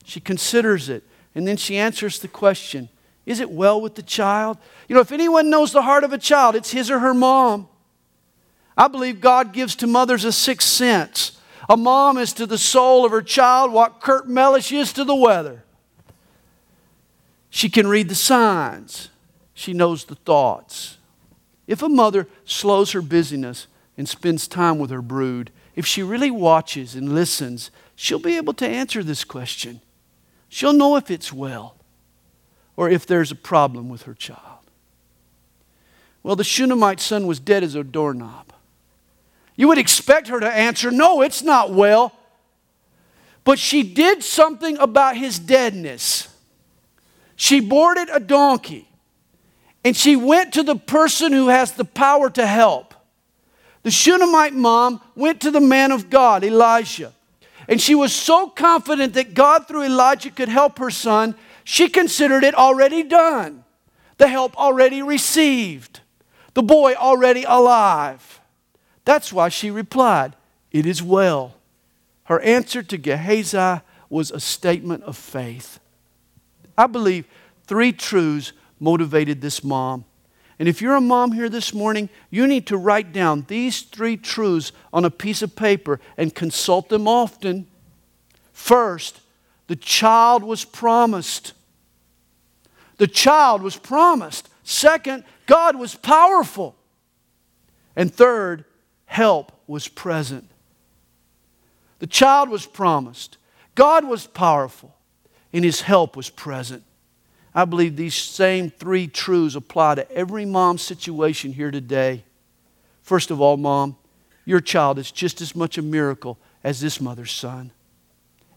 She 0.04 0.20
considers 0.20 0.88
it, 0.88 1.04
and 1.34 1.46
then 1.46 1.56
she 1.56 1.76
answers 1.76 2.18
the 2.18 2.28
question 2.28 2.88
Is 3.24 3.40
it 3.40 3.50
well 3.50 3.80
with 3.80 3.94
the 3.94 4.02
child? 4.02 4.58
You 4.88 4.94
know, 4.94 5.00
if 5.00 5.12
anyone 5.12 5.50
knows 5.50 5.70
the 5.70 5.82
heart 5.82 6.02
of 6.02 6.12
a 6.12 6.18
child, 6.18 6.56
it's 6.56 6.72
his 6.72 6.90
or 6.90 6.98
her 6.98 7.14
mom. 7.14 7.68
I 8.76 8.88
believe 8.88 9.20
God 9.20 9.52
gives 9.52 9.76
to 9.76 9.86
mothers 9.86 10.24
a 10.24 10.32
sixth 10.32 10.68
sense. 10.68 11.37
A 11.68 11.76
mom 11.76 12.18
is 12.18 12.32
to 12.34 12.46
the 12.46 12.58
soul 12.58 13.04
of 13.04 13.12
her 13.12 13.22
child 13.22 13.72
what 13.72 14.00
Kurt 14.00 14.28
Mellish 14.28 14.72
is 14.72 14.92
to 14.92 15.04
the 15.04 15.14
weather. 15.14 15.64
She 17.50 17.68
can 17.68 17.86
read 17.86 18.08
the 18.08 18.14
signs, 18.14 19.08
she 19.54 19.72
knows 19.72 20.04
the 20.04 20.14
thoughts. 20.14 20.98
If 21.66 21.82
a 21.82 21.88
mother 21.88 22.28
slows 22.44 22.92
her 22.92 23.02
busyness 23.02 23.66
and 23.96 24.08
spends 24.08 24.46
time 24.46 24.78
with 24.78 24.90
her 24.90 25.02
brood, 25.02 25.50
if 25.74 25.86
she 25.86 26.02
really 26.02 26.30
watches 26.30 26.94
and 26.94 27.14
listens, 27.14 27.70
she'll 27.94 28.18
be 28.18 28.36
able 28.36 28.54
to 28.54 28.66
answer 28.66 29.02
this 29.02 29.24
question. 29.24 29.80
She'll 30.48 30.72
know 30.72 30.96
if 30.96 31.10
it's 31.10 31.32
well 31.32 31.76
or 32.76 32.88
if 32.88 33.06
there's 33.06 33.30
a 33.30 33.36
problem 33.36 33.88
with 33.88 34.02
her 34.02 34.14
child. 34.14 34.42
Well, 36.22 36.36
the 36.36 36.44
Shunammite 36.44 37.00
son 37.00 37.26
was 37.26 37.40
dead 37.40 37.62
as 37.62 37.74
a 37.74 37.84
doorknob. 37.84 38.52
You 39.58 39.68
would 39.68 39.76
expect 39.76 40.28
her 40.28 40.40
to 40.40 40.50
answer, 40.50 40.90
No, 40.90 41.20
it's 41.20 41.42
not 41.42 41.70
well. 41.70 42.14
But 43.44 43.58
she 43.58 43.82
did 43.82 44.24
something 44.24 44.78
about 44.78 45.18
his 45.18 45.38
deadness 45.38 46.28
she 47.40 47.60
boarded 47.60 48.08
a 48.10 48.18
donkey 48.18 48.88
and 49.84 49.96
she 49.96 50.16
went 50.16 50.54
to 50.54 50.64
the 50.64 50.74
person 50.74 51.32
who 51.32 51.46
has 51.46 51.70
the 51.70 51.84
power 51.84 52.28
to 52.30 52.44
help. 52.44 52.94
The 53.84 53.92
Shunammite 53.92 54.54
mom 54.54 55.00
went 55.14 55.40
to 55.42 55.52
the 55.52 55.60
man 55.60 55.92
of 55.92 56.10
God, 56.10 56.42
Elisha. 56.42 57.12
And 57.68 57.80
she 57.80 57.94
was 57.94 58.12
so 58.12 58.48
confident 58.48 59.14
that 59.14 59.34
God 59.34 59.68
through 59.68 59.84
Elisha 59.84 60.32
could 60.32 60.48
help 60.48 60.80
her 60.80 60.90
son, 60.90 61.36
she 61.62 61.88
considered 61.88 62.42
it 62.42 62.56
already 62.56 63.04
done, 63.04 63.62
the 64.16 64.26
help 64.26 64.58
already 64.58 65.00
received, 65.00 66.00
the 66.54 66.62
boy 66.64 66.94
already 66.94 67.44
alive. 67.44 68.37
That's 69.08 69.32
why 69.32 69.48
she 69.48 69.70
replied, 69.70 70.36
It 70.70 70.84
is 70.84 71.02
well. 71.02 71.54
Her 72.24 72.40
answer 72.40 72.82
to 72.82 72.98
Gehazi 72.98 73.80
was 74.10 74.30
a 74.30 74.38
statement 74.38 75.02
of 75.04 75.16
faith. 75.16 75.80
I 76.76 76.88
believe 76.88 77.24
three 77.66 77.90
truths 77.90 78.52
motivated 78.78 79.40
this 79.40 79.64
mom. 79.64 80.04
And 80.58 80.68
if 80.68 80.82
you're 80.82 80.94
a 80.94 81.00
mom 81.00 81.32
here 81.32 81.48
this 81.48 81.72
morning, 81.72 82.10
you 82.28 82.46
need 82.46 82.66
to 82.66 82.76
write 82.76 83.14
down 83.14 83.46
these 83.48 83.80
three 83.80 84.18
truths 84.18 84.72
on 84.92 85.06
a 85.06 85.10
piece 85.10 85.40
of 85.40 85.56
paper 85.56 86.00
and 86.18 86.34
consult 86.34 86.90
them 86.90 87.08
often. 87.08 87.66
First, 88.52 89.20
the 89.68 89.76
child 89.76 90.42
was 90.42 90.66
promised. 90.66 91.54
The 92.98 93.08
child 93.08 93.62
was 93.62 93.78
promised. 93.78 94.50
Second, 94.64 95.24
God 95.46 95.76
was 95.76 95.94
powerful. 95.94 96.76
And 97.96 98.12
third, 98.12 98.66
help 99.08 99.50
was 99.66 99.88
present. 99.88 100.48
The 101.98 102.06
child 102.06 102.50
was 102.50 102.66
promised. 102.66 103.38
God 103.74 104.04
was 104.06 104.26
powerful, 104.26 104.94
and 105.52 105.64
his 105.64 105.80
help 105.80 106.16
was 106.16 106.30
present. 106.30 106.84
I 107.54 107.64
believe 107.64 107.96
these 107.96 108.14
same 108.14 108.70
three 108.70 109.08
truths 109.08 109.56
apply 109.56 109.96
to 109.96 110.12
every 110.12 110.44
mom's 110.44 110.82
situation 110.82 111.52
here 111.52 111.72
today. 111.72 112.22
First 113.02 113.30
of 113.30 113.40
all, 113.40 113.56
mom, 113.56 113.96
your 114.44 114.60
child 114.60 114.98
is 114.98 115.10
just 115.10 115.40
as 115.40 115.56
much 115.56 115.78
a 115.78 115.82
miracle 115.82 116.38
as 116.62 116.80
this 116.80 117.00
mother's 117.00 117.32
son. 117.32 117.72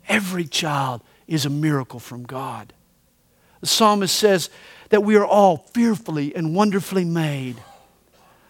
Every 0.08 0.44
child 0.44 1.02
is 1.28 1.46
a 1.46 1.50
miracle 1.50 2.00
from 2.00 2.24
God. 2.24 2.74
The 3.62 3.68
psalmist 3.68 4.16
says 4.16 4.50
that 4.90 5.04
we 5.04 5.16
are 5.16 5.26
all 5.26 5.58
fearfully 5.74 6.36
and 6.36 6.54
wonderfully 6.54 7.06
made. 7.06 7.56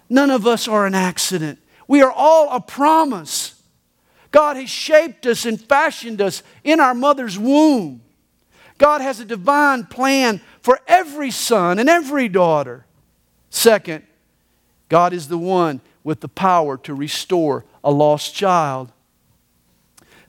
None 0.10 0.32
of 0.32 0.46
us 0.46 0.68
are 0.68 0.86
an 0.86 0.96
accident. 0.96 1.60
We 1.92 2.02
are 2.04 2.12
all 2.16 2.56
a 2.56 2.62
promise. 2.62 3.62
God 4.32 4.56
has 4.56 4.70
shaped 4.70 5.26
us 5.26 5.46
and 5.46 5.60
fashioned 5.60 6.22
us 6.22 6.42
in 6.64 6.80
our 6.80 6.94
mother's 6.94 7.38
womb. 7.38 8.00
God 8.78 9.02
has 9.02 9.20
a 9.20 9.26
divine 9.26 9.84
plan 9.84 10.40
for 10.62 10.80
every 10.88 11.32
son 11.32 11.80
and 11.80 11.90
every 11.90 12.30
daughter. 12.30 12.86
Second, 13.50 14.06
God 14.88 15.12
is 15.12 15.28
the 15.28 15.38
one 15.38 15.82
with 16.02 16.22
the 16.22 16.30
power 16.30 16.78
to 16.78 16.94
restore 16.94 17.66
a 17.84 17.92
lost 17.92 18.34
child. 18.34 18.90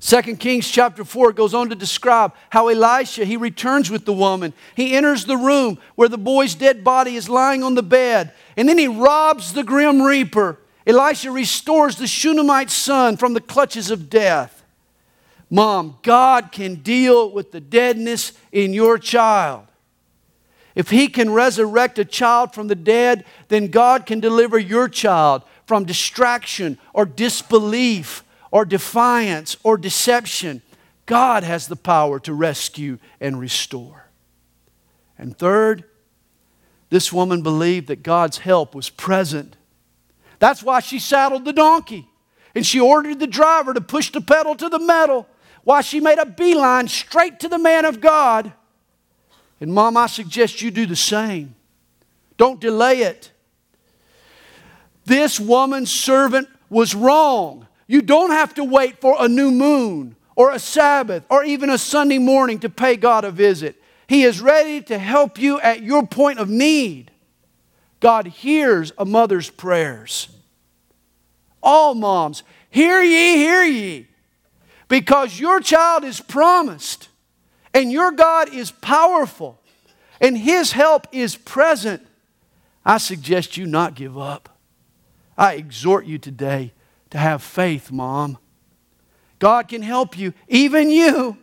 2 0.01 0.21
Kings 0.39 0.69
chapter 0.69 1.05
4 1.05 1.33
goes 1.33 1.55
on 1.55 1.69
to 1.69 1.77
describe 1.77 2.35
how 2.51 2.67
Elisha, 2.67 3.25
he 3.25 3.37
returns 3.37 3.89
with 3.89 4.05
the 4.05 4.13
woman. 4.13 4.53
He 4.75 4.97
enters 4.97 5.27
the 5.27 5.37
room 5.37 5.79
where 5.95 6.09
the 6.09 6.19
boy's 6.19 6.57
dead 6.57 6.83
body 6.83 7.15
is 7.15 7.29
lying 7.29 7.63
on 7.63 7.77
the 7.77 7.85
bed, 7.85 8.33
and 8.57 8.69
then 8.69 8.79
he 8.79 8.89
robs 8.89 9.53
the 9.53 9.63
grim 9.63 10.03
reaper. 10.03 10.59
Elisha 10.87 11.31
restores 11.31 11.97
the 11.97 12.07
Shunammite 12.07 12.71
son 12.71 13.17
from 13.17 13.35
the 13.35 13.41
clutches 13.41 13.91
of 13.91 14.11
death. 14.11 14.65
Mom, 15.49 15.99
God 16.03 16.51
can 16.51 16.77
deal 16.77 17.31
with 17.31 17.53
the 17.53 17.61
deadness 17.61 18.33
in 18.51 18.73
your 18.73 18.99
child. 18.99 19.67
If 20.75 20.91
he 20.91 21.09
can 21.09 21.31
resurrect 21.31 21.99
a 21.99 22.05
child 22.05 22.55
from 22.55 22.69
the 22.69 22.75
dead, 22.75 23.25
then 23.49 23.69
God 23.69 24.07
can 24.07 24.21
deliver 24.21 24.59
your 24.59 24.89
child 24.89 25.43
from 25.67 25.85
distraction 25.85 26.79
or 26.93 27.05
disbelief 27.05 28.25
or 28.53 28.65
defiance 28.65 29.57
or 29.65 29.77
deception, 29.77 30.63
God 31.07 31.43
has 31.43 31.67
the 31.67 31.77
power 31.77 32.21
to 32.21 32.33
rescue 32.33 32.99
and 33.21 33.41
restore. 33.41 34.11
And 35.19 35.37
third, 35.37 35.85
this 36.91 37.13
woman 37.13 37.43
believed 37.43 37.89
that 37.89 38.03
God's 38.03 38.39
help 38.39 38.75
was 38.75 38.91
present. 38.91 39.57
That's 40.43 40.61
why 40.61 40.81
she 40.81 40.99
saddled 40.99 41.45
the 41.45 41.53
donkey 41.53 42.09
and 42.53 42.67
she 42.67 42.81
ordered 42.81 43.21
the 43.21 43.29
driver 43.29 43.73
to 43.73 43.81
push 43.81 44.11
the 44.11 44.21
pedal 44.21 44.57
to 44.57 44.69
the 44.69 44.81
metal 44.81 45.29
while 45.63 45.83
she 45.83 46.01
made 46.01 46.19
a 46.19 46.27
beeline 46.27 46.89
straight 46.89 47.39
to 47.39 47.49
the 47.49 47.61
man 47.61 47.85
of 47.85 48.01
God. 48.01 48.53
And, 49.61 49.73
Mom, 49.73 49.97
I 49.97 50.09
suggest 50.09 50.61
you 50.61 50.73
do 50.73 50.85
the 50.85 50.97
same. 50.97 51.55
Don't 52.39 52.61
delay 52.61 53.03
it. 53.03 53.31
This 55.05 55.39
woman's 55.39 55.93
servant 55.93 56.49
was 56.69 56.93
wrong. 56.93 57.69
You 57.87 58.03
don't 58.03 58.33
have 58.33 58.53
to 58.55 58.65
wait 58.65 59.01
for 59.01 59.15
a 59.21 59.29
new 59.29 59.53
moon 59.53 60.17
or 60.35 60.51
a 60.51 60.59
Sabbath 60.59 61.25
or 61.31 61.45
even 61.45 61.71
a 61.71 61.79
Sunday 61.79 62.19
morning 62.19 62.59
to 62.59 62.69
pay 62.69 62.97
God 62.97 63.25
a 63.25 63.31
visit. 63.31 63.81
He 64.09 64.25
is 64.25 64.41
ready 64.41 64.83
to 64.83 64.99
help 64.99 65.39
you 65.39 65.61
at 65.61 65.85
your 65.85 66.05
point 66.05 66.41
of 66.41 66.51
need. 66.51 67.12
God 68.03 68.27
hears 68.27 68.93
a 68.99 69.05
mother's 69.05 69.49
prayers. 69.49 70.29
All 71.63 71.95
moms, 71.95 72.43
hear 72.69 73.01
ye, 73.01 73.37
hear 73.37 73.63
ye. 73.63 74.09
Because 74.89 75.39
your 75.39 75.61
child 75.61 76.03
is 76.03 76.21
promised, 76.21 77.09
and 77.73 77.93
your 77.93 78.11
God 78.11 78.53
is 78.53 78.73
powerful, 78.73 79.61
and 80.21 80.37
His 80.37 80.73
help 80.73 81.07
is 81.13 81.37
present. 81.37 82.05
I 82.85 82.99
suggest 82.99 83.57
you 83.57 83.67
not 83.67 83.95
give 83.95 84.19
up. 84.19 84.59
I 85.39 85.55
exhort 85.55 86.05
you 86.05 86.19
today 86.19 86.73
to 87.11 87.19
have 87.19 87.41
faith, 87.41 87.93
Mom. 87.93 88.37
God 89.39 89.69
can 89.69 89.83
help 89.83 90.19
you, 90.19 90.35
even 90.49 90.91
you, 90.91 91.37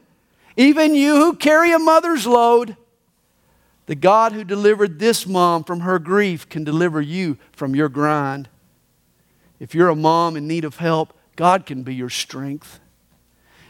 even 0.58 0.94
you 0.94 1.16
who 1.16 1.36
carry 1.38 1.72
a 1.72 1.80
mother's 1.80 2.28
load. 2.28 2.76
The 3.90 3.96
God 3.96 4.34
who 4.34 4.44
delivered 4.44 5.00
this 5.00 5.26
mom 5.26 5.64
from 5.64 5.80
her 5.80 5.98
grief 5.98 6.48
can 6.48 6.64
deliver 6.64 7.02
you 7.02 7.40
from 7.52 7.76
your 7.76 7.90
grind. 7.90 8.48
If 9.60 9.74
you're 9.74 9.90
a 9.90 9.96
mom 9.96 10.38
in 10.38 10.48
need 10.48 10.64
of 10.64 10.78
help, 10.78 11.18
God 11.36 11.66
can 11.66 11.82
be 11.82 11.96
your 11.96 12.12
strength. 12.12 12.80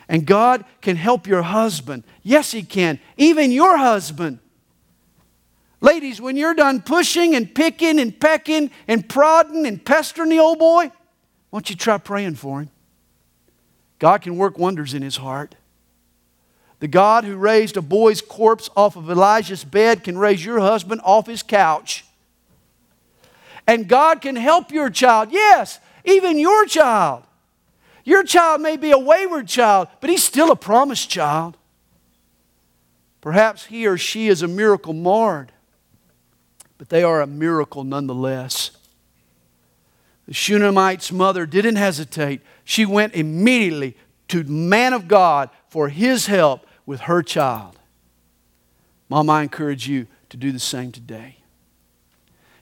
And 0.09 0.25
God 0.25 0.65
can 0.81 0.97
help 0.97 1.25
your 1.25 1.43
husband. 1.43 2.03
Yes, 2.21 2.51
He 2.51 2.63
can. 2.63 2.99
Even 3.15 3.49
your 3.49 3.77
husband. 3.77 4.39
Ladies, 5.79 6.19
when 6.19 6.35
you're 6.35 6.53
done 6.53 6.81
pushing 6.81 7.33
and 7.33 7.55
picking 7.55 7.97
and 7.97 8.19
pecking 8.19 8.71
and 8.89 9.07
prodding 9.07 9.65
and 9.65 9.85
pestering 9.85 10.31
the 10.31 10.39
old 10.39 10.59
boy, 10.59 10.87
why 11.49 11.59
don't 11.59 11.69
you 11.69 11.77
try 11.77 11.97
praying 11.97 12.35
for 12.35 12.59
him? 12.59 12.71
God 13.99 14.21
can 14.21 14.35
work 14.35 14.57
wonders 14.57 14.93
in 14.93 15.01
his 15.01 15.15
heart. 15.15 15.55
The 16.79 16.87
God 16.87 17.25
who 17.25 17.35
raised 17.35 17.75
a 17.77 17.81
boy's 17.81 18.21
corpse 18.21 18.69
off 18.75 18.95
of 18.95 19.09
Elisha's 19.09 19.63
bed 19.63 20.03
can 20.03 20.17
raise 20.17 20.43
your 20.43 20.59
husband 20.59 21.01
off 21.03 21.27
his 21.27 21.43
couch. 21.43 22.05
And 23.67 23.87
God 23.87 24.21
can 24.21 24.35
help 24.35 24.71
your 24.71 24.89
child. 24.89 25.29
Yes, 25.31 25.79
even 26.05 26.39
your 26.39 26.65
child. 26.65 27.23
Your 28.05 28.23
child 28.23 28.61
may 28.61 28.77
be 28.77 28.91
a 28.91 28.97
wayward 28.97 29.47
child, 29.47 29.89
but 29.99 30.09
he's 30.09 30.23
still 30.23 30.51
a 30.51 30.55
promised 30.55 31.09
child. 31.09 31.57
Perhaps 33.21 33.65
he 33.65 33.85
or 33.85 33.97
she 33.97 34.29
is 34.29 34.41
a 34.41 34.47
miracle 34.47 34.93
marred, 34.93 35.51
but 36.77 36.89
they 36.89 37.03
are 37.03 37.21
a 37.21 37.27
miracle 37.27 37.83
nonetheless. 37.83 38.71
The 40.25 40.33
Shunammite's 40.33 41.11
mother 41.11 41.45
didn't 41.45 41.75
hesitate. 41.75 42.41
She 42.63 42.85
went 42.85 43.13
immediately 43.15 43.97
to 44.29 44.43
man 44.45 44.93
of 44.93 45.07
God 45.07 45.49
for 45.67 45.89
his 45.89 46.27
help 46.27 46.65
with 46.89 47.01
her 47.01 47.21
child. 47.21 47.77
Mom, 49.09 49.29
I 49.29 49.43
encourage 49.43 49.87
you 49.87 50.07
to 50.29 50.37
do 50.37 50.51
the 50.51 50.57
same 50.57 50.91
today. 50.91 51.35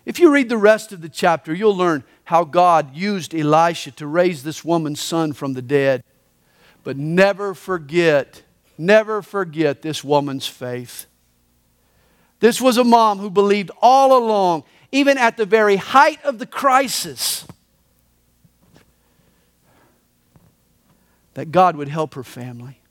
If 0.06 0.20
you 0.20 0.30
read 0.34 0.50
the 0.50 0.58
rest 0.58 0.92
of 0.92 1.00
the 1.00 1.08
chapter, 1.08 1.54
you'll 1.54 1.78
learn 1.78 2.04
how 2.26 2.44
God 2.44 2.94
used 2.94 3.34
Elisha 3.34 3.92
to 3.92 4.06
raise 4.06 4.44
this 4.44 4.66
woman's 4.66 5.00
son 5.00 5.32
from 5.32 5.54
the 5.54 5.62
dead. 5.62 6.04
But 6.84 6.98
never 6.98 7.54
forget, 7.54 8.42
never 8.78 9.22
forget 9.22 9.82
this 9.82 10.04
woman's 10.04 10.46
faith. 10.46 11.06
This 12.42 12.60
was 12.60 12.76
a 12.76 12.84
mom 12.84 13.20
who 13.20 13.30
believed 13.30 13.72
all 13.82 14.18
along, 14.18 14.66
even 14.92 15.18
at 15.18 15.38
the 15.38 15.46
very 15.46 15.78
height 15.78 16.22
of 16.26 16.38
the 16.38 16.46
crisis, 16.46 17.48
that 21.36 21.50
God 21.50 21.78
would 21.78 21.88
help 21.88 22.16
her 22.16 22.26
family. 22.26 22.82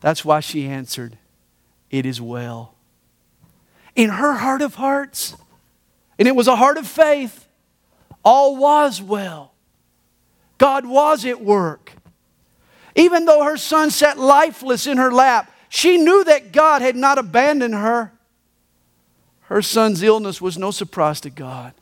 That's 0.00 0.24
why 0.24 0.40
she 0.40 0.66
answered, 0.66 1.16
It 1.90 2.06
is 2.06 2.20
well. 2.20 2.74
In 3.96 4.10
her 4.10 4.34
heart 4.34 4.62
of 4.62 4.76
hearts, 4.76 5.36
and 6.18 6.28
it 6.28 6.36
was 6.36 6.48
a 6.48 6.56
heart 6.56 6.76
of 6.76 6.86
faith, 6.86 7.46
all 8.24 8.56
was 8.56 9.02
well. 9.02 9.52
God 10.58 10.86
was 10.86 11.24
at 11.24 11.40
work. 11.40 11.92
Even 12.94 13.24
though 13.24 13.44
her 13.44 13.56
son 13.56 13.90
sat 13.90 14.18
lifeless 14.18 14.86
in 14.86 14.98
her 14.98 15.12
lap, 15.12 15.52
she 15.68 15.98
knew 15.98 16.24
that 16.24 16.52
God 16.52 16.82
had 16.82 16.96
not 16.96 17.18
abandoned 17.18 17.74
her. 17.74 18.12
Her 19.42 19.62
son's 19.62 20.02
illness 20.02 20.40
was 20.40 20.58
no 20.58 20.70
surprise 20.70 21.20
to 21.22 21.30
God, 21.30 21.72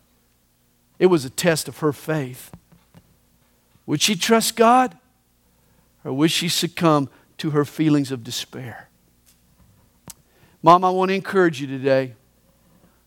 it 0.98 1.06
was 1.06 1.24
a 1.24 1.30
test 1.30 1.68
of 1.68 1.78
her 1.78 1.92
faith. 1.92 2.50
Would 3.86 4.02
she 4.02 4.16
trust 4.16 4.56
God? 4.56 4.96
Or 6.04 6.12
would 6.12 6.30
she 6.30 6.48
succumb 6.48 7.08
to 7.38 7.50
her 7.50 7.64
feelings 7.64 8.12
of 8.12 8.24
despair? 8.24 8.88
Mom, 10.62 10.84
I 10.84 10.90
want 10.90 11.10
to 11.10 11.14
encourage 11.14 11.60
you 11.60 11.66
today. 11.66 12.14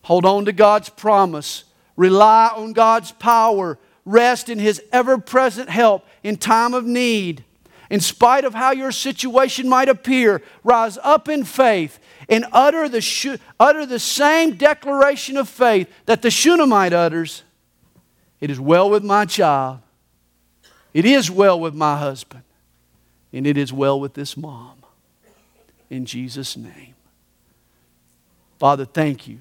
Hold 0.04 0.26
on 0.26 0.46
to 0.46 0.52
God's 0.52 0.90
promise. 0.90 1.66
Rely 1.98 2.52
on 2.56 2.74
God's 2.74 3.12
power. 3.12 3.78
Rest 4.06 4.50
in 4.50 4.60
His 4.60 4.82
ever 4.92 5.18
present 5.18 5.70
help 5.70 6.06
in 6.24 6.38
time 6.38 6.74
of 6.74 6.86
need. 6.86 7.44
in 7.90 8.00
spite 8.00 8.46
of 8.46 8.54
how 8.54 8.72
your 8.72 8.92
situation 8.92 9.68
might 9.68 9.90
appear, 9.90 10.42
rise 10.64 10.98
up 11.04 11.28
in 11.28 11.44
faith 11.44 12.00
and 12.30 12.46
utter 12.52 12.88
the, 12.88 13.40
utter 13.60 13.86
the 13.86 14.00
same 14.00 14.56
declaration 14.56 15.38
of 15.38 15.50
faith 15.50 15.92
that 16.06 16.22
the 16.22 16.30
Shunammite 16.30 16.94
utters 16.94 17.44
It 18.40 18.50
is 18.50 18.60
well 18.60 18.90
with 18.90 19.04
my 19.04 19.26
child, 19.26 19.80
it 20.94 21.06
is 21.06 21.30
well 21.30 21.60
with 21.60 21.74
my 21.74 21.98
husband, 21.98 22.44
and 23.32 23.46
it 23.46 23.58
is 23.58 23.72
well 23.72 24.00
with 24.00 24.14
this 24.14 24.36
mom. 24.36 24.84
In 25.90 26.06
Jesus' 26.06 26.56
name. 26.58 26.96
Father, 28.60 28.86
thank 28.86 29.28
you 29.28 29.40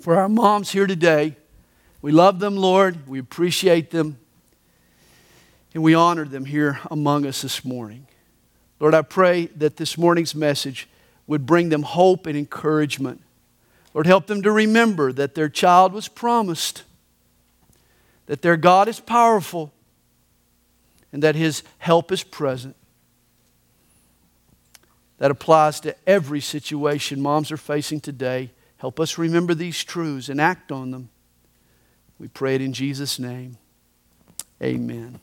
for 0.00 0.16
our 0.16 0.28
moms 0.28 0.70
here 0.70 0.86
today. 0.86 1.36
We 2.00 2.12
love 2.12 2.40
them, 2.40 2.56
Lord. 2.56 3.08
We 3.08 3.18
appreciate 3.18 3.90
them. 3.90 4.18
And 5.74 5.82
we 5.82 5.94
honor 5.94 6.24
them 6.24 6.44
here 6.44 6.80
among 6.90 7.24
us 7.24 7.42
this 7.42 7.64
morning. 7.64 8.06
Lord, 8.78 8.94
I 8.94 9.02
pray 9.02 9.46
that 9.56 9.76
this 9.76 9.96
morning's 9.96 10.34
message 10.34 10.88
would 11.26 11.46
bring 11.46 11.68
them 11.68 11.82
hope 11.82 12.26
and 12.26 12.36
encouragement. 12.36 13.22
Lord, 13.94 14.06
help 14.06 14.26
them 14.26 14.42
to 14.42 14.50
remember 14.50 15.12
that 15.12 15.34
their 15.34 15.48
child 15.48 15.92
was 15.92 16.08
promised, 16.08 16.82
that 18.26 18.42
their 18.42 18.56
God 18.56 18.88
is 18.88 19.00
powerful, 19.00 19.72
and 21.12 21.22
that 21.22 21.34
His 21.34 21.62
help 21.78 22.10
is 22.10 22.22
present. 22.22 22.76
That 25.18 25.30
applies 25.30 25.78
to 25.80 25.94
every 26.06 26.40
situation 26.40 27.20
moms 27.20 27.52
are 27.52 27.56
facing 27.56 28.00
today. 28.00 28.50
Help 28.78 28.98
us 28.98 29.18
remember 29.18 29.54
these 29.54 29.84
truths 29.84 30.28
and 30.28 30.40
act 30.40 30.72
on 30.72 30.90
them. 30.90 31.10
We 32.18 32.28
pray 32.28 32.56
it 32.56 32.60
in 32.60 32.72
Jesus' 32.72 33.18
name. 33.18 33.58
Amen. 34.62 35.20